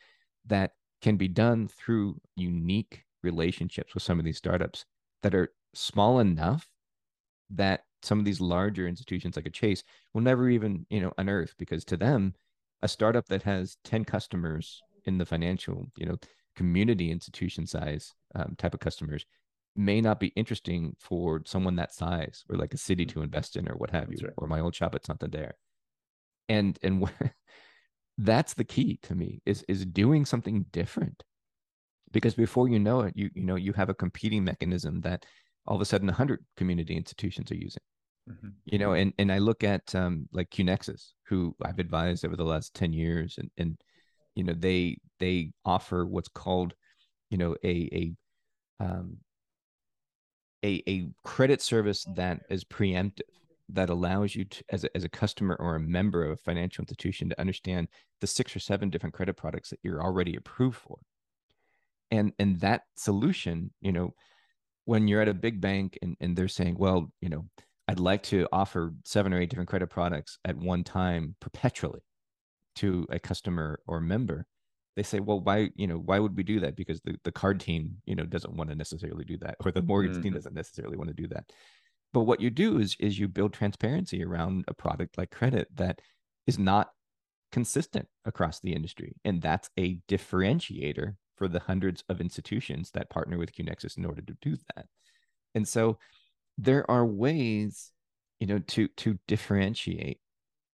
[0.45, 0.71] that
[1.01, 4.85] can be done through unique relationships with some of these startups
[5.23, 6.69] that are small enough
[7.49, 11.53] that some of these larger institutions like a chase will never even you know unearth
[11.57, 12.33] because to them
[12.81, 16.17] a startup that has 10 customers in the financial you know
[16.55, 19.25] community institution size um, type of customers
[19.75, 23.19] may not be interesting for someone that size or like a Citi mm-hmm.
[23.19, 24.35] to invest in or what have that's you right.
[24.37, 25.55] or my old shop at Santander.
[26.49, 27.09] And and
[28.17, 31.23] that's the key to me is is doing something different.
[32.11, 35.25] Because before you know it, you you know you have a competing mechanism that
[35.65, 37.83] all of a sudden 100 community institutions are using.
[38.29, 38.49] Mm-hmm.
[38.65, 42.43] You know, and and I look at um, like QNexus, who I've advised over the
[42.43, 43.77] last 10 years and and
[44.35, 46.73] you know they they offer what's called
[47.29, 47.89] you know a
[48.79, 49.17] a um,
[50.63, 53.21] a, a credit service that is preemptive
[53.69, 56.81] that allows you to as a, as a customer or a member of a financial
[56.81, 57.87] institution to understand
[58.19, 60.99] the six or seven different credit products that you're already approved for.
[62.11, 64.13] And and that solution you know
[64.85, 67.45] when you're at a big bank and, and they're saying well you know
[67.87, 72.01] i'd like to offer seven or eight different credit products at one time perpetually
[72.75, 74.45] to a customer or member
[74.95, 76.75] they say, well, why, you know, why would we do that?
[76.75, 79.81] Because the, the card team, you know, doesn't want to necessarily do that, or the
[79.81, 80.23] mortgage mm-hmm.
[80.23, 81.45] team doesn't necessarily want to do that.
[82.13, 85.99] But what you do is is you build transparency around a product like credit that
[86.45, 86.89] is not
[87.51, 89.15] consistent across the industry.
[89.23, 94.21] And that's a differentiator for the hundreds of institutions that partner with QNexus in order
[94.21, 94.85] to do that.
[95.55, 95.97] And so
[96.57, 97.91] there are ways,
[98.39, 100.19] you know, to to differentiate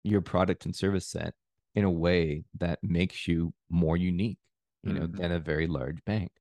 [0.04, 1.34] your product and service set
[1.76, 4.40] in a way that makes you more unique,
[4.84, 5.18] you know, mm-hmm.
[5.18, 6.32] than a very large bank.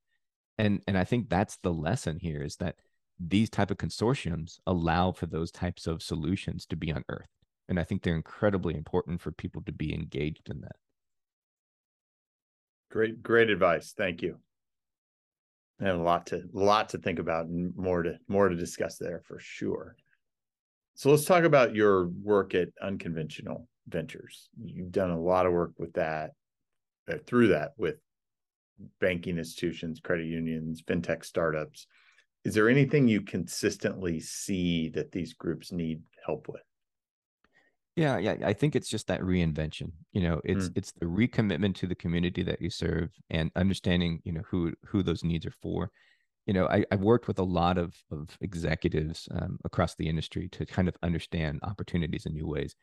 [0.56, 2.76] And and I think that's the lesson here is that
[3.18, 7.28] these type of consortiums allow for those types of solutions to be unearthed.
[7.68, 10.76] And I think they're incredibly important for people to be engaged in that.
[12.90, 13.92] Great, great advice.
[13.96, 14.38] Thank you.
[15.80, 18.96] And a lot to a lot to think about and more to more to discuss
[18.98, 19.96] there for sure.
[20.94, 24.48] So let's talk about your work at Unconventional Ventures.
[24.62, 26.32] You've done a lot of work with that,
[27.08, 27.96] uh, through that with
[29.00, 31.86] banking institutions, credit unions, fintech startups.
[32.44, 36.62] Is there anything you consistently see that these groups need help with?
[37.96, 39.92] Yeah, yeah, I think it's just that reinvention.
[40.12, 40.76] You know, it's Mm.
[40.76, 45.02] it's the recommitment to the community that you serve and understanding, you know, who who
[45.02, 45.92] those needs are for.
[46.46, 50.48] You know, I, I've worked with a lot of of executives um, across the industry
[50.50, 52.74] to kind of understand opportunities in new ways.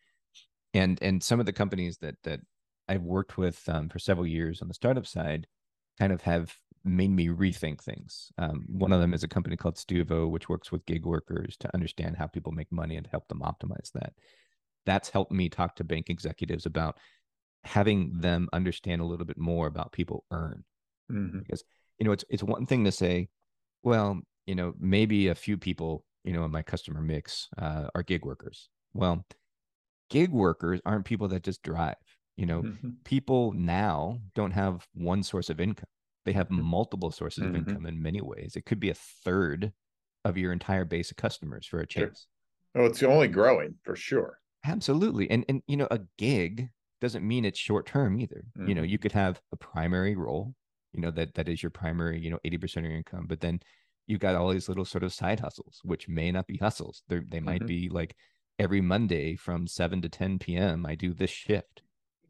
[0.74, 2.42] And and some of the companies that that
[2.88, 5.48] I've worked with um, for several years on the startup side
[6.00, 8.32] kind of have made me rethink things.
[8.38, 11.70] Um, one of them is a company called Stuvo, which works with gig workers to
[11.76, 14.14] understand how people make money and help them optimize that
[14.86, 16.98] that's helped me talk to bank executives about
[17.64, 20.64] having them understand a little bit more about people earn
[21.10, 21.44] Mhm.
[21.44, 21.64] because
[22.00, 23.30] you know it's it's one thing to say
[23.84, 28.04] well you know maybe a few people you know in my customer mix uh, are
[28.04, 29.24] gig workers well
[30.12, 31.96] gig workers aren't people that just drive
[32.38, 33.02] you know Mhm.
[33.06, 35.90] people now don't have one source of income
[36.26, 36.62] they have Mhm.
[36.62, 37.48] multiple sources Mhm.
[37.48, 39.74] of income in many ways it could be a third
[40.26, 42.28] of your entire base of customers for a chase
[42.76, 44.42] Oh, it's only growing for sure.
[44.64, 45.30] Absolutely.
[45.30, 46.70] And and you know, a gig
[47.00, 48.44] doesn't mean it's short term either.
[48.64, 48.84] You know, Mhm.
[48.84, 50.56] you could have a primary role,
[50.94, 53.60] you know, that that is your primary, you know, 80% of your income, but then
[54.08, 57.04] you've got all these little sort of side hustles, which may not be hustles.
[57.08, 57.68] They they might Mhm.
[57.68, 58.16] be like
[58.62, 60.86] every Monday from 7 to 10 p.m.
[60.86, 61.82] I do this shift.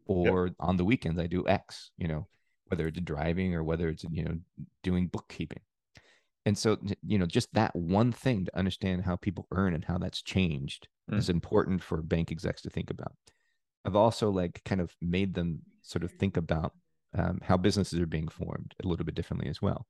[0.08, 2.28] Or on the weekends I do X, you know,
[2.68, 4.38] whether it's driving or whether it's, you know,
[4.84, 5.62] doing bookkeeping.
[6.46, 9.98] And so, you know, just that one thing to understand how people earn and how
[9.98, 11.18] that's changed Mm.
[11.18, 13.14] is important for bank execs to think about.
[13.86, 16.74] I've also like kind of made them sort of think about
[17.18, 19.88] um, how businesses are being formed a little bit differently as well.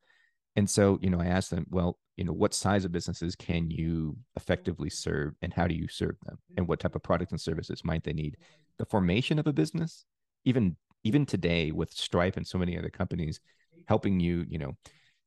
[0.56, 3.70] And so, you know, I asked them, well, you know, what size of businesses can
[3.72, 6.38] you effectively serve and how do you serve them?
[6.58, 8.38] And what type of products and services might they need?
[8.78, 10.06] The formation of a business,
[10.46, 13.40] even even today with Stripe and so many other companies
[13.88, 14.74] helping you, you know,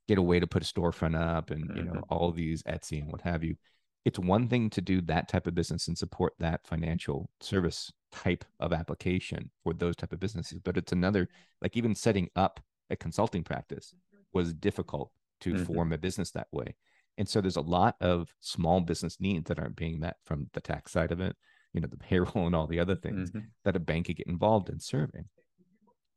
[0.06, 2.04] get a way to put a storefront up and, you know, Mhm.
[2.10, 3.56] all these Etsy and what have you.
[4.04, 8.44] It's one thing to do that type of business and support that financial service type
[8.60, 11.28] of application for those type of businesses, but it's another
[11.62, 12.60] like even setting up
[12.90, 13.94] a consulting practice
[14.34, 15.54] was difficult to Mhm.
[15.56, 16.76] form a business that way.
[17.18, 20.60] And so there's a lot of small business needs that aren't being met from the
[20.60, 21.36] tax side of it,
[21.72, 23.54] you know, the payroll and all the other things Mhm.
[23.64, 25.28] that a bank could get involved in serving.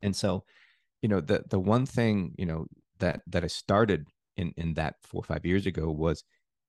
[0.02, 0.46] And so,
[1.02, 2.68] you know, the the one thing, you know,
[3.00, 6.24] that that I started in in that four or five years ago was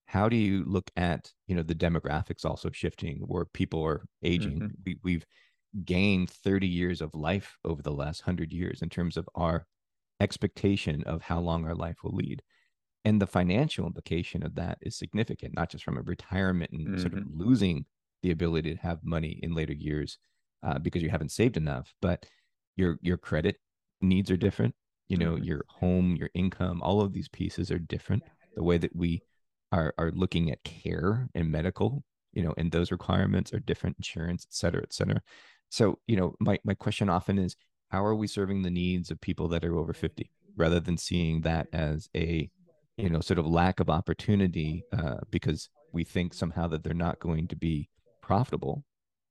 [0.07, 4.65] how do you look at, you know, the demographics also shifting where people are aging.
[4.65, 4.77] Mhm.
[4.87, 5.27] We we've
[5.85, 9.67] gained 30 years of life over the last 100 years in terms of our
[10.21, 12.43] expectation of how long our life will lead.
[13.05, 17.15] And the financial implication of that is significant, not just from a retirement and sort
[17.15, 17.87] of losing
[18.23, 20.19] the ability to have money in later years
[20.63, 22.27] uh, because you haven't saved enough, but
[22.77, 23.57] your your credit
[24.01, 24.75] needs are different.
[25.09, 25.45] You know, Mhm.
[25.47, 28.25] your home, your income, all of these pieces are different.
[28.57, 29.23] The way that we
[29.73, 34.45] are are looking at care and medical, you know, and those requirements are different, insurance,
[34.49, 35.23] et cetera, et cetera.
[35.71, 37.57] So, you know, my my question often is,
[37.89, 41.43] how are we serving the needs of people that are over 50 rather than seeing
[41.43, 42.51] that as a
[42.97, 47.19] you know sort of lack of opportunity uh, because we think somehow that they're not
[47.21, 47.89] going to be
[48.21, 48.85] profitable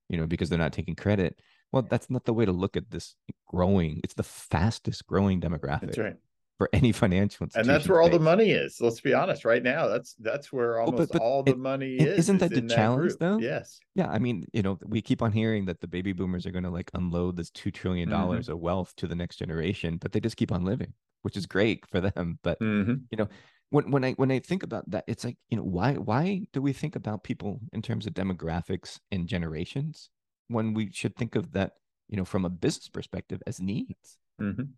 [0.08, 1.38] you know because they're not taking credit.
[1.72, 3.14] Well that's not the way to look at this
[3.46, 4.00] growing.
[4.02, 5.80] It's the fastest growing demographic.
[5.82, 6.16] That's right.
[6.58, 7.70] For any financial institution.
[7.70, 8.80] And that's where all the money is.
[8.80, 9.44] Let's be honest.
[9.44, 12.18] Right now, that's that's where Well, but- but all the it- money and is.
[12.18, 13.18] isn't is that the challenge, group.
[13.20, 13.38] though?
[13.38, 13.78] Yes.
[13.94, 16.64] yeah i mean you know we keep on hearing that the baby boomers are going
[16.64, 18.50] to like unload this $2 trillion Mm-hmm.
[18.52, 20.92] of wealth to the next generation but they just keep on living
[21.22, 23.02] which is great for them but Mhm.
[23.10, 23.28] you know
[23.70, 26.60] when when i when i think about that it's like you know why why do
[26.62, 30.10] we think about people in terms of demographics and generations
[30.48, 31.72] when we should think of that
[32.08, 34.68] you know from a business perspective as needs Mhm.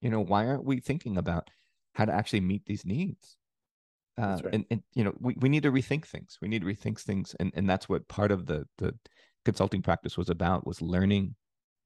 [0.00, 1.48] You know why aren't we thinking about
[1.94, 3.36] how to actually meet these needs
[4.18, 4.54] uh, right.
[4.54, 7.34] and, and you know we, we need to rethink things we need to rethink things
[7.40, 8.94] and, and that's what part of the the
[9.44, 11.34] consulting practice was about was learning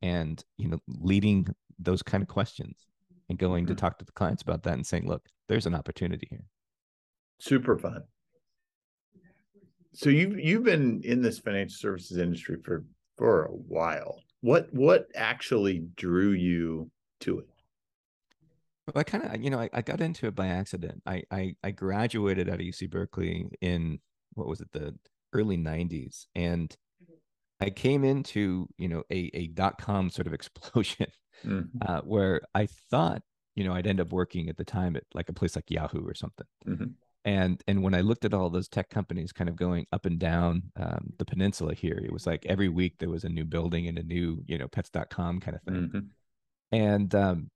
[0.02, 1.46] and you know leading
[1.78, 2.86] those kind of questions
[3.28, 3.78] and going to Mhm.
[3.78, 6.44] talk to the clients about that and saying look there's an opportunity here
[7.38, 8.04] Super fun.
[9.94, 12.84] So you've you've been in this financial services industry for
[13.18, 14.22] for a while.
[14.40, 17.46] What what actually drew you to it?
[18.86, 21.02] Well, I kind of, you know, I, I got into it by accident.
[21.06, 24.00] I, I I graduated out of UC Berkeley in
[24.34, 24.94] what was it, the
[25.32, 26.74] early '90s, and
[27.60, 31.06] I came into, you know, a a dot com sort of explosion,
[31.44, 31.68] Mhm.
[31.86, 33.22] uh, where I thought,
[33.54, 36.04] you know, I'd end up working at the time at like a place like Yahoo
[36.06, 36.46] or something.
[36.66, 36.94] Mhm.
[37.24, 40.18] and and when I looked at all those tech companies kind of going up and
[40.18, 43.86] down um, the peninsula here, it was like every week there was a new building
[43.86, 45.74] and a new you know pets.com kind of thing.
[45.88, 45.98] Mm-hmm.
[46.72, 47.50] And um,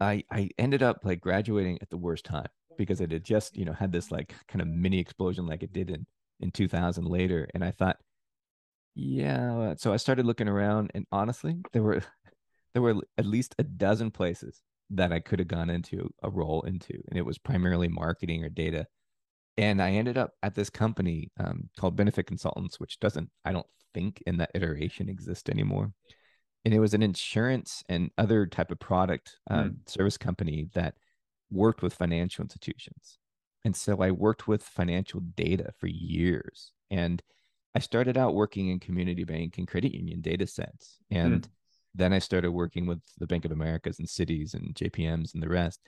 [0.00, 3.64] I I ended up like graduating at the worst time because it had just you
[3.64, 6.06] know had this like kind of mini explosion like it did in
[6.40, 7.96] in 2000 later, and I thought,
[8.94, 9.74] yeah.
[9.78, 12.02] So I started looking around, and honestly, there were
[12.74, 16.62] there were at least a dozen places that I could have gone into a role
[16.62, 18.86] into, and it was primarily marketing or data.
[19.58, 23.66] And I ended up at this company um, called Benefit Consultants, which doesn't, I don't
[23.94, 25.92] think, in that iteration exist anymore.
[26.66, 29.88] And it was an insurance and other type of product um, mm.
[29.88, 30.96] service company that
[31.48, 33.18] worked with financial institutions.
[33.64, 36.72] And so I worked with financial data for years.
[36.90, 37.22] And
[37.76, 40.98] I started out working in community bank and credit union data sets.
[41.08, 41.48] And mm
[41.96, 45.48] then I started working with the Bank of Americas and Citis and JPMs and the
[45.48, 45.80] rest.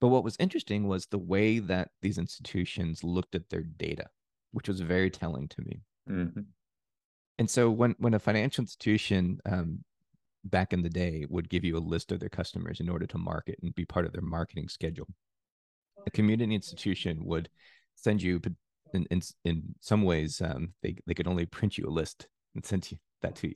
[0.00, 4.06] But what was interesting was the way that these institutions looked at their data,
[4.50, 5.80] which was very telling to me.
[6.10, 6.40] Mm-hmm.
[7.38, 9.84] And so when when a financial institution um,
[10.44, 13.18] back in the day would give you a list of their customers in order to
[13.18, 15.08] market and be part of their marketing schedule,
[16.06, 17.48] a community institution would
[17.94, 18.40] send you
[18.94, 22.64] in in, in some ways um, they they could only print you a list and
[22.64, 23.54] send you that to you.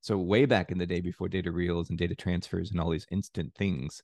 [0.00, 3.06] So way back in the day before data reels and data transfers and all these
[3.10, 4.02] instant things,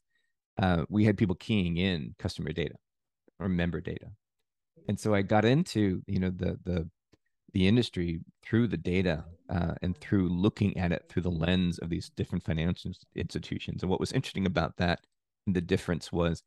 [0.60, 2.74] uh, we had people keying in customer data
[3.38, 4.06] or member data.
[4.88, 6.88] And so I got into, you know, the the
[7.52, 11.90] the industry through the data uh, and through looking at it through the lens of
[11.90, 13.82] these different financial institutions.
[13.82, 15.00] And what was interesting about that,
[15.46, 16.42] the difference was,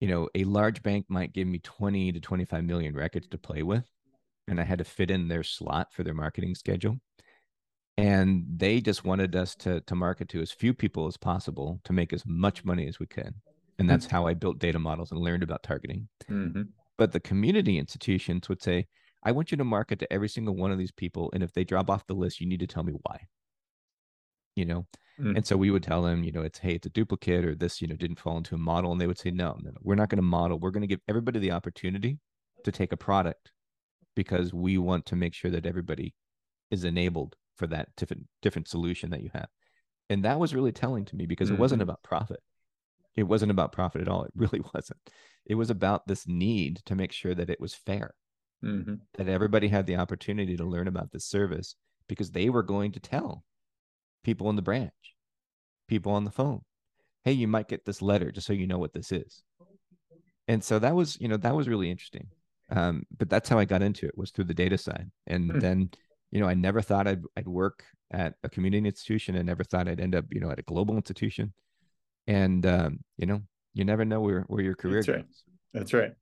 [0.00, 3.62] you know, a large bank might give me 20 to 25 million records to play
[3.62, 3.90] with,
[4.46, 6.98] and I had to fit in their slot for their marketing schedule
[7.98, 11.92] and they just wanted us to to market to as few people as possible to
[11.92, 13.34] make as much money as we could
[13.78, 16.62] and that's how i built data models and learned about targeting mm-hmm.
[16.98, 18.86] but the community institutions would say
[19.26, 21.64] i want you to market to every single one of these people and if they
[21.64, 23.20] drop off the list you need to tell me why
[24.54, 24.86] you know
[25.20, 25.36] mm-hmm.
[25.36, 27.82] and so we would tell them you know it's hey it's a duplicate or this
[27.82, 29.94] you know didn't fall into a model and they would say no no, no we're
[29.94, 32.18] not going to model we're going to give everybody the opportunity
[32.64, 33.52] to take a product
[34.14, 36.14] because we want to make sure that everybody
[36.70, 39.48] is enabled for that different different solution that you have
[40.08, 41.56] and that was really telling to me because mm-hmm.
[41.56, 41.90] it wasn't mm-hmm.
[41.90, 42.40] about profit
[43.16, 44.98] it wasn't about profit at all it really wasn't
[45.44, 48.14] it was about this need to make sure that it was fair
[48.64, 48.94] mm-hmm.
[49.14, 51.76] that everybody had the opportunity to learn about this service
[52.08, 53.44] because they were going to tell
[54.24, 54.92] people in the branch
[55.88, 56.60] people on the phone
[57.24, 59.42] hey you might get this letter just so you know what this is
[60.48, 62.26] and so that was you know that was really interesting
[62.70, 65.60] um, but that's how i got into it was through the data side and mm-hmm.
[65.60, 65.90] then
[66.30, 69.36] you know, I never thought I'd I'd work at a community institution.
[69.36, 71.52] I never thought I'd end up, you know, at a global institution.
[72.26, 73.42] And um, you know,
[73.74, 75.16] you never know where where your career That's goes.
[75.16, 75.26] Right.
[75.72, 76.12] That's right.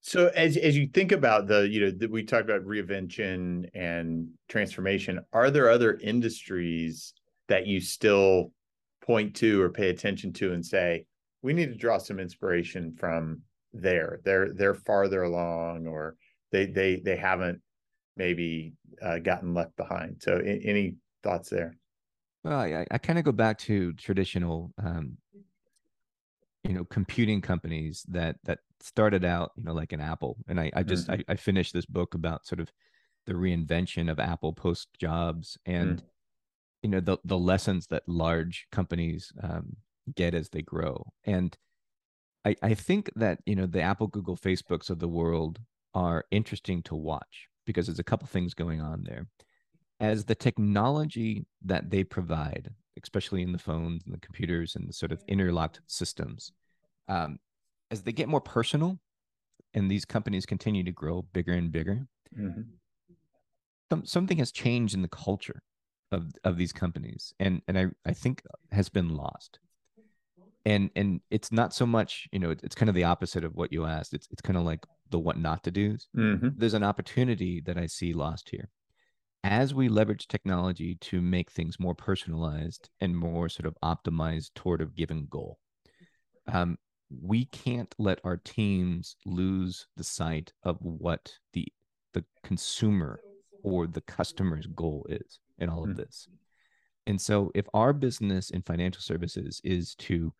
[0.00, 4.28] So as as you think about the, you know, that we talked about reinvention and
[4.48, 7.14] transformation, are there other industries
[7.48, 8.52] that you still
[9.02, 11.04] point to or pay attention to and say,
[11.42, 13.42] we need to draw some inspiration from
[13.72, 14.20] there.
[14.24, 16.16] They're they're farther along or
[16.52, 17.60] they they they haven't
[18.16, 20.16] maybe uh, gotten left behind.
[20.20, 21.76] So, any thoughts there?
[22.44, 25.16] Well, I, I kind of go back to traditional, um,
[26.64, 30.36] you know, computing companies that that started out, you know, like an Apple.
[30.48, 31.22] And I, I just mm-hmm.
[31.28, 32.70] I, I, finished this book about sort of
[33.26, 36.04] the reinvention of Apple post Jobs and mm.
[36.82, 39.76] you know the the lessons that large companies um,
[40.14, 41.04] get as they grow.
[41.24, 41.56] And
[42.44, 45.60] I I think that you know the Apple, Google, Facebooks of the world
[45.94, 49.26] are interesting to watch because there's a couple things going on there.
[50.00, 52.70] As the technology that they provide,
[53.02, 56.52] especially in the phones and the computers and the sort of interlocked systems,
[57.08, 57.38] um,
[57.90, 58.98] as they get more personal
[59.74, 62.06] and these companies continue to grow bigger and bigger,
[62.38, 62.62] mm-hmm.
[63.90, 65.62] some, something has changed in the culture
[66.12, 67.34] of, of these companies.
[67.38, 69.58] And, and I, I think has been lost.
[70.64, 73.72] And and it's not so much you know it's kind of the opposite of what
[73.72, 74.12] you asked.
[74.12, 76.08] It's it's kind of like the what not to do's.
[76.14, 76.48] Mm-hmm.
[76.56, 78.68] there's an opportunity that i see lost here.
[79.44, 84.82] As we leverage technology to make things more personalized and more sort of optimized toward
[84.82, 85.58] a given goal
[86.52, 86.76] um,
[87.10, 91.66] we can't let our teams lose the sight of what the
[92.14, 93.20] the consumer
[93.62, 95.98] or the customer's goal is in all of mm-hmm.
[95.98, 96.28] this
[97.06, 100.32] and so if our business in financial services is to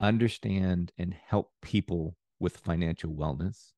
[0.00, 3.72] understand and help people with financial wellness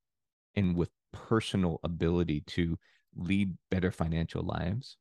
[0.54, 2.78] and with personal ability to
[3.16, 4.96] lead better financial lives.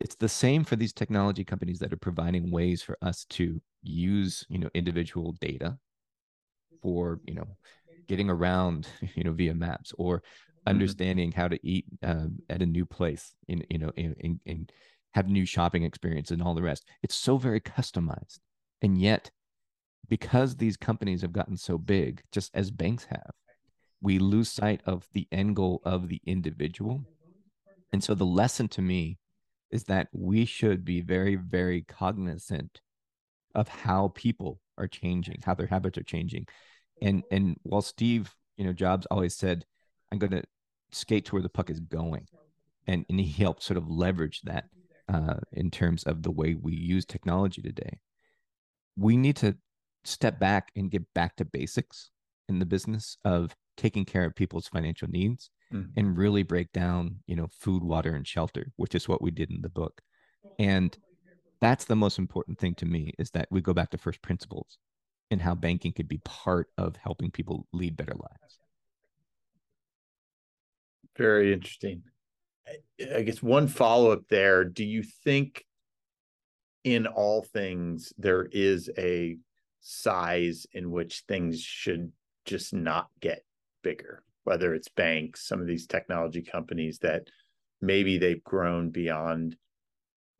[0.00, 4.44] It's the same for these technology companies that are providing ways for us to use,
[4.48, 5.78] you know, individual data
[6.82, 7.46] for, you know,
[8.08, 10.22] getting around you know via maps or
[10.68, 10.72] Mm-hmm.
[10.72, 14.68] understanding how to eat um, at a new place in you know in, in, in
[15.14, 16.84] have new shopping experience and all the rest.
[17.02, 18.38] It's so very customized.
[18.82, 19.30] And yet
[20.08, 23.32] because these companies have gotten so big just as banks have
[24.02, 27.04] we lose sight of the end goal of the individual.
[27.92, 29.18] And so the lesson to me
[29.70, 32.80] is that we should be very very cognizant
[33.56, 36.46] of how people are changing how their habits are changing
[37.02, 39.64] and and while steve you know jobs always said
[40.12, 40.42] i'm going to
[40.90, 42.26] skate to where the puck is going.
[42.86, 44.64] And, and he helped sort of leverage that
[45.12, 47.98] uh, in terms of the way we use technology today.
[48.96, 49.56] We need to
[50.04, 52.10] step back and get back to basics
[52.48, 55.90] in the business of taking care of people's financial needs mm-hmm.
[55.96, 59.50] and really break down, you know, food, water, and shelter, which is what we did
[59.50, 60.00] in the book.
[60.58, 60.96] And
[61.60, 64.78] that's the most important thing to me is that we go back to first principles
[65.30, 68.58] and how banking could be part of helping people lead better lives.
[71.16, 72.02] Very interesting.
[73.14, 74.64] I guess one follow up there.
[74.64, 75.64] Do you think
[76.84, 79.36] in all things there is a
[79.80, 82.12] size in which things should
[82.44, 83.44] just not get
[83.82, 84.22] bigger?
[84.44, 87.28] Whether it's banks, some of these technology companies that
[87.80, 89.56] maybe they've grown beyond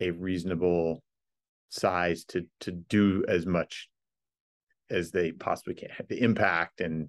[0.01, 1.03] a reasonable
[1.69, 3.89] size to to do as much
[4.91, 5.91] as they possibly can.
[5.91, 7.09] have The impact and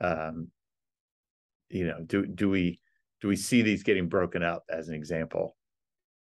[0.00, 0.48] um,
[1.68, 2.80] you know, do do we
[3.20, 5.56] do we see these getting broken up as an example?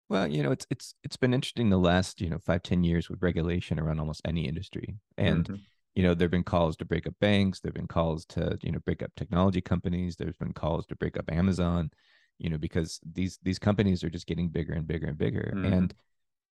[0.09, 3.09] Well, you know, it's it's it's been interesting the last you know five ten years
[3.09, 5.57] with regulation around almost any industry, and mm-hmm.
[5.95, 8.79] you know there've been calls to break up banks, there've been calls to you know
[8.81, 11.91] break up technology companies, there's been calls to break up Amazon,
[12.39, 15.73] you know, because these these companies are just getting bigger and bigger and bigger, mm-hmm.
[15.73, 15.95] and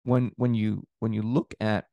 [0.04, 1.86] when when you when you look at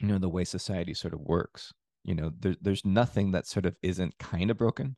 [0.00, 1.72] you know the way society sort of works
[2.04, 4.96] you know there's there's nothing that sort of isn't kind of broken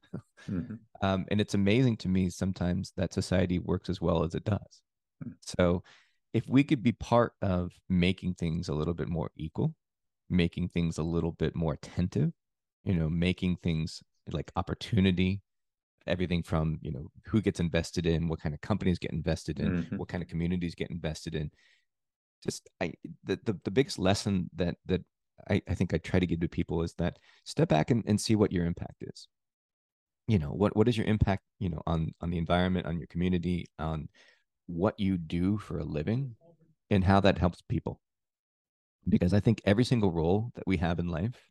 [0.49, 0.75] mm-hmm.
[1.07, 4.83] um, and it's amazing to me sometimes that society works as well as it does
[5.23, 5.33] mm-hmm.
[5.41, 5.83] so
[6.33, 9.75] if we could be part of making things a little bit more equal
[10.31, 12.33] making things a little bit more attentive
[12.85, 14.03] you know making things
[14.33, 15.43] like opportunity
[16.07, 19.85] everything from you know who gets invested in what kind of companies get invested in
[19.85, 19.97] mm-hmm.
[19.97, 21.51] what kind of communities get invested in
[22.45, 22.93] just i
[23.25, 25.03] the, the the biggest lesson that that
[25.51, 28.21] I, I think I try to give to people is that step back and, and
[28.21, 29.27] see what your impact is.
[30.27, 33.09] You know, what what is your impact, you know, on on the environment, on your
[33.09, 34.09] community, on
[34.67, 36.37] what you do for a living
[36.89, 38.01] and how that helps people.
[39.07, 41.49] Because I think every single role that we have in life,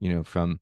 [0.00, 0.60] you know, from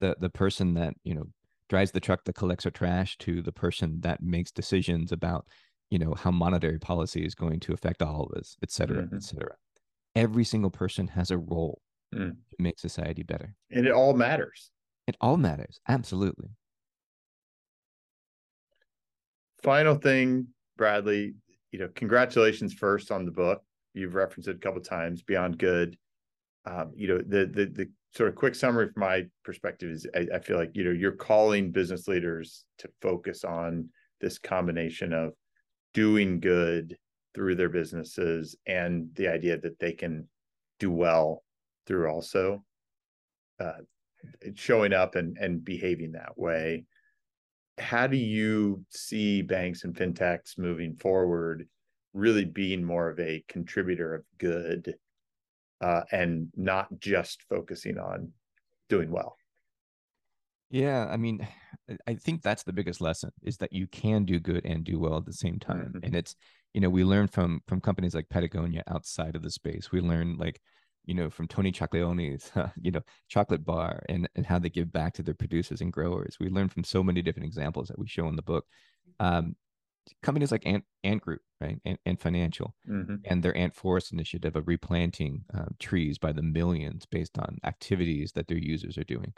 [0.00, 1.28] the the person that, you know,
[1.70, 5.46] drives the truck that collects our trash to the person that makes decisions about,
[5.90, 9.16] you know, how monetary policy is going to affect all of us, et cetera, mm-hmm.
[9.16, 9.54] et cetera.
[10.14, 11.80] Every single person has a role
[12.14, 12.30] mm.
[12.30, 13.54] to make society better.
[13.70, 14.70] And it all matters.
[15.06, 15.80] It all matters.
[15.88, 16.50] Absolutely.
[19.62, 21.34] Final thing, Bradley,
[21.72, 23.62] you know, congratulations first on the book.
[23.94, 25.96] You've referenced it a couple times, Beyond Good.
[26.64, 30.26] Um, you know, the the the sort of quick summary from my perspective is I,
[30.34, 33.88] I feel like, you know, you're calling business leaders to focus on
[34.20, 35.32] this combination of
[35.94, 36.96] doing good
[37.34, 40.28] through their businesses and the idea that they can
[40.78, 41.42] do well
[41.86, 42.64] through also
[43.60, 43.78] uh,
[44.54, 46.84] showing up and and behaving that way.
[47.78, 51.66] How do you see banks and fintechs moving forward
[52.12, 54.94] really being more of a contributor of good
[55.80, 58.30] uh, and not just focusing on
[58.88, 59.36] doing well
[60.70, 61.46] yeah i mean
[62.06, 65.16] i think that's the biggest lesson is that you can do good and do well
[65.16, 66.04] at the same time mm-hmm.
[66.04, 66.36] and it's
[66.74, 70.36] you know we learn from from companies like patagonia outside of the space we learn
[70.38, 70.60] like
[71.10, 74.92] you know, from Tony Chocolonely's, uh, you know, chocolate bar and, and how they give
[74.92, 76.36] back to their producers and growers.
[76.38, 78.64] We learn from so many different examples that we show in the book.
[79.18, 79.56] Um,
[80.22, 83.16] companies like Ant, Ant Group, right, and, Ant Financial, mm-hmm.
[83.24, 88.32] and their Ant Forest initiative of replanting um, trees by the millions based on activities
[88.32, 89.32] that their users are doing.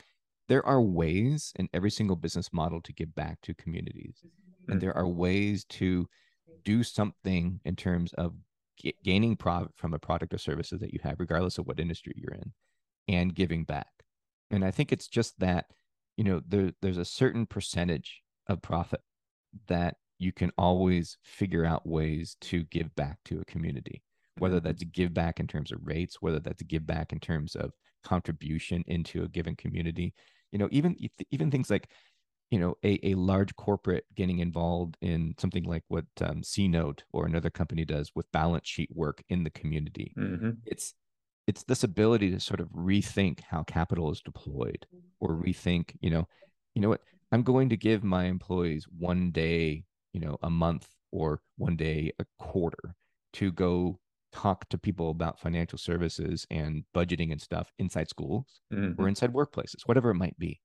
[0.49, 4.24] There are ways in every single business model to give back to communities,
[4.68, 6.09] and there are ways to
[6.64, 8.34] do something in terms of
[9.05, 12.34] gaining profit from a product or services that you have, regardless of what industry you're
[12.34, 12.53] in,
[13.09, 13.86] and giving back.
[14.51, 15.66] And I think it's just that,
[16.16, 19.01] you know, there, there's a certain percentage of profit
[19.68, 24.03] that you can always figure out ways to give back to a community,
[24.38, 24.66] whether mm-hmm.
[24.66, 27.72] that's give back in terms of rates, whether that's give back in terms of
[28.03, 30.15] contribution into a given community.
[30.51, 30.97] You know, even
[31.31, 31.89] even things like
[32.51, 37.27] you know a, a large corporate getting involved in something like what um, CNote or
[37.27, 40.51] another company does with balance sheet work in the community mm-hmm.
[40.67, 40.93] it's
[41.47, 44.85] it's this ability to sort of rethink how capital is deployed
[45.19, 46.29] or rethink you know
[46.75, 47.03] you know what?
[47.31, 52.13] I'm going to give my employees one day, you know, a month or one day
[52.19, 52.95] a quarter
[53.35, 53.99] to go
[54.33, 59.01] talk to people about financial services and budgeting and stuff inside schools mm-hmm.
[59.01, 60.61] or inside workplaces, whatever it might be.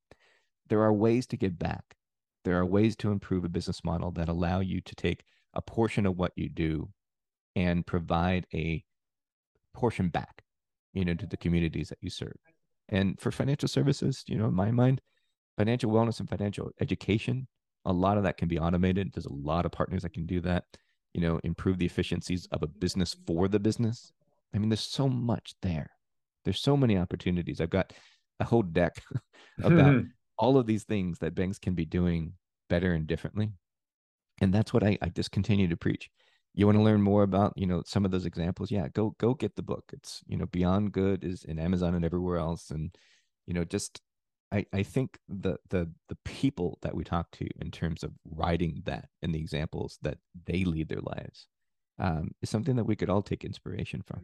[0.69, 1.95] There are ways to give back.
[2.43, 6.05] There are ways to improve a business model that allow you to take a portion
[6.05, 6.89] of what you do
[7.55, 8.83] and provide a
[9.73, 10.43] portion back,
[10.93, 12.37] you know, to the communities that you serve.
[12.89, 15.01] And for financial services, you know, in my mind,
[15.57, 17.47] financial wellness and financial education,
[17.83, 19.11] a lot of that can be automated.
[19.13, 20.65] There's a lot of partners that can do that
[21.17, 24.13] you know, improve the efficiencies of a business for the business.
[24.53, 25.89] I mean, there's so much there.
[26.45, 27.59] There's so many opportunities.
[27.59, 27.91] I've got
[28.39, 29.01] a whole deck
[29.63, 30.03] about
[30.37, 32.33] all of these things that banks can be doing
[32.69, 33.49] better and differently.
[34.41, 36.11] And that's what I, I just continue to preach.
[36.53, 38.69] You want to learn more about, you know, some of those examples?
[38.69, 39.85] Yeah, go go get the book.
[39.93, 42.69] It's, you know, Beyond Good is in Amazon and everywhere else.
[42.69, 42.95] And,
[43.47, 44.01] you know, just
[44.51, 48.81] I, I think the the the people that we talk to in terms of writing
[48.85, 51.47] that and the examples that they lead their lives
[51.99, 54.21] um, is something that we could all take inspiration from.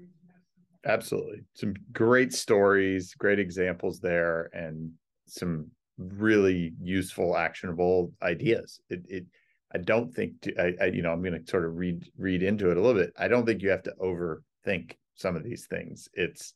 [0.85, 4.91] Absolutely, some great stories, great examples there, and
[5.27, 8.79] some really useful, actionable ideas.
[8.89, 9.25] It, it
[9.73, 12.43] I don't think to, I, I you know I'm going to sort of read read
[12.43, 13.13] into it a little bit.
[13.17, 16.07] I don't think you have to overthink some of these things.
[16.13, 16.53] It's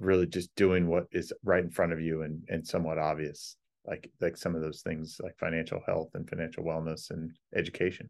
[0.00, 4.10] really just doing what is right in front of you and and somewhat obvious like
[4.20, 8.08] like some of those things like financial health and financial wellness and education.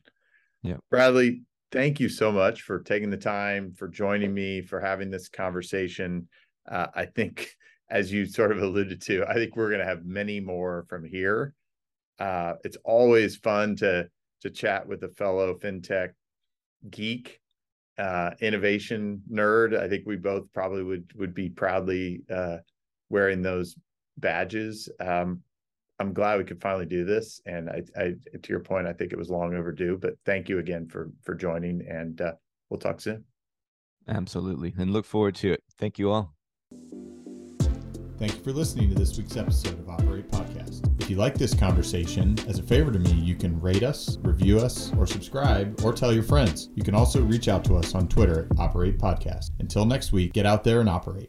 [0.62, 0.76] Yeah.
[0.90, 5.28] Bradley thank you so much for taking the time for joining me for having this
[5.28, 6.28] conversation.
[6.70, 7.50] Uh, i think
[7.90, 11.04] as you sort of alluded to i think we're going to have many more from
[11.04, 11.54] here.
[12.18, 14.08] Uh, it's always fun to
[14.42, 16.10] to chat with a fellow fintech
[16.88, 17.39] geek
[18.00, 19.78] uh, innovation nerd.
[19.78, 22.58] I think we both probably would would be proudly uh,
[23.10, 23.76] wearing those
[24.16, 24.88] badges.
[24.98, 25.42] Um,
[25.98, 29.12] I'm glad we could finally do this, and I, I, to your point, I think
[29.12, 29.98] it was long overdue.
[30.00, 32.32] But thank you again for for joining, and uh,
[32.70, 33.24] we'll talk soon.
[34.08, 35.62] Absolutely, and look forward to it.
[35.78, 36.34] Thank you all.
[38.20, 40.86] Thank you for listening to this week's episode of Operate Podcast.
[41.00, 44.58] If you like this conversation, as a favor to me, you can rate us, review
[44.58, 46.68] us, or subscribe, or tell your friends.
[46.74, 49.52] You can also reach out to us on Twitter at Operate Podcast.
[49.60, 51.28] Until next week, get out there and operate.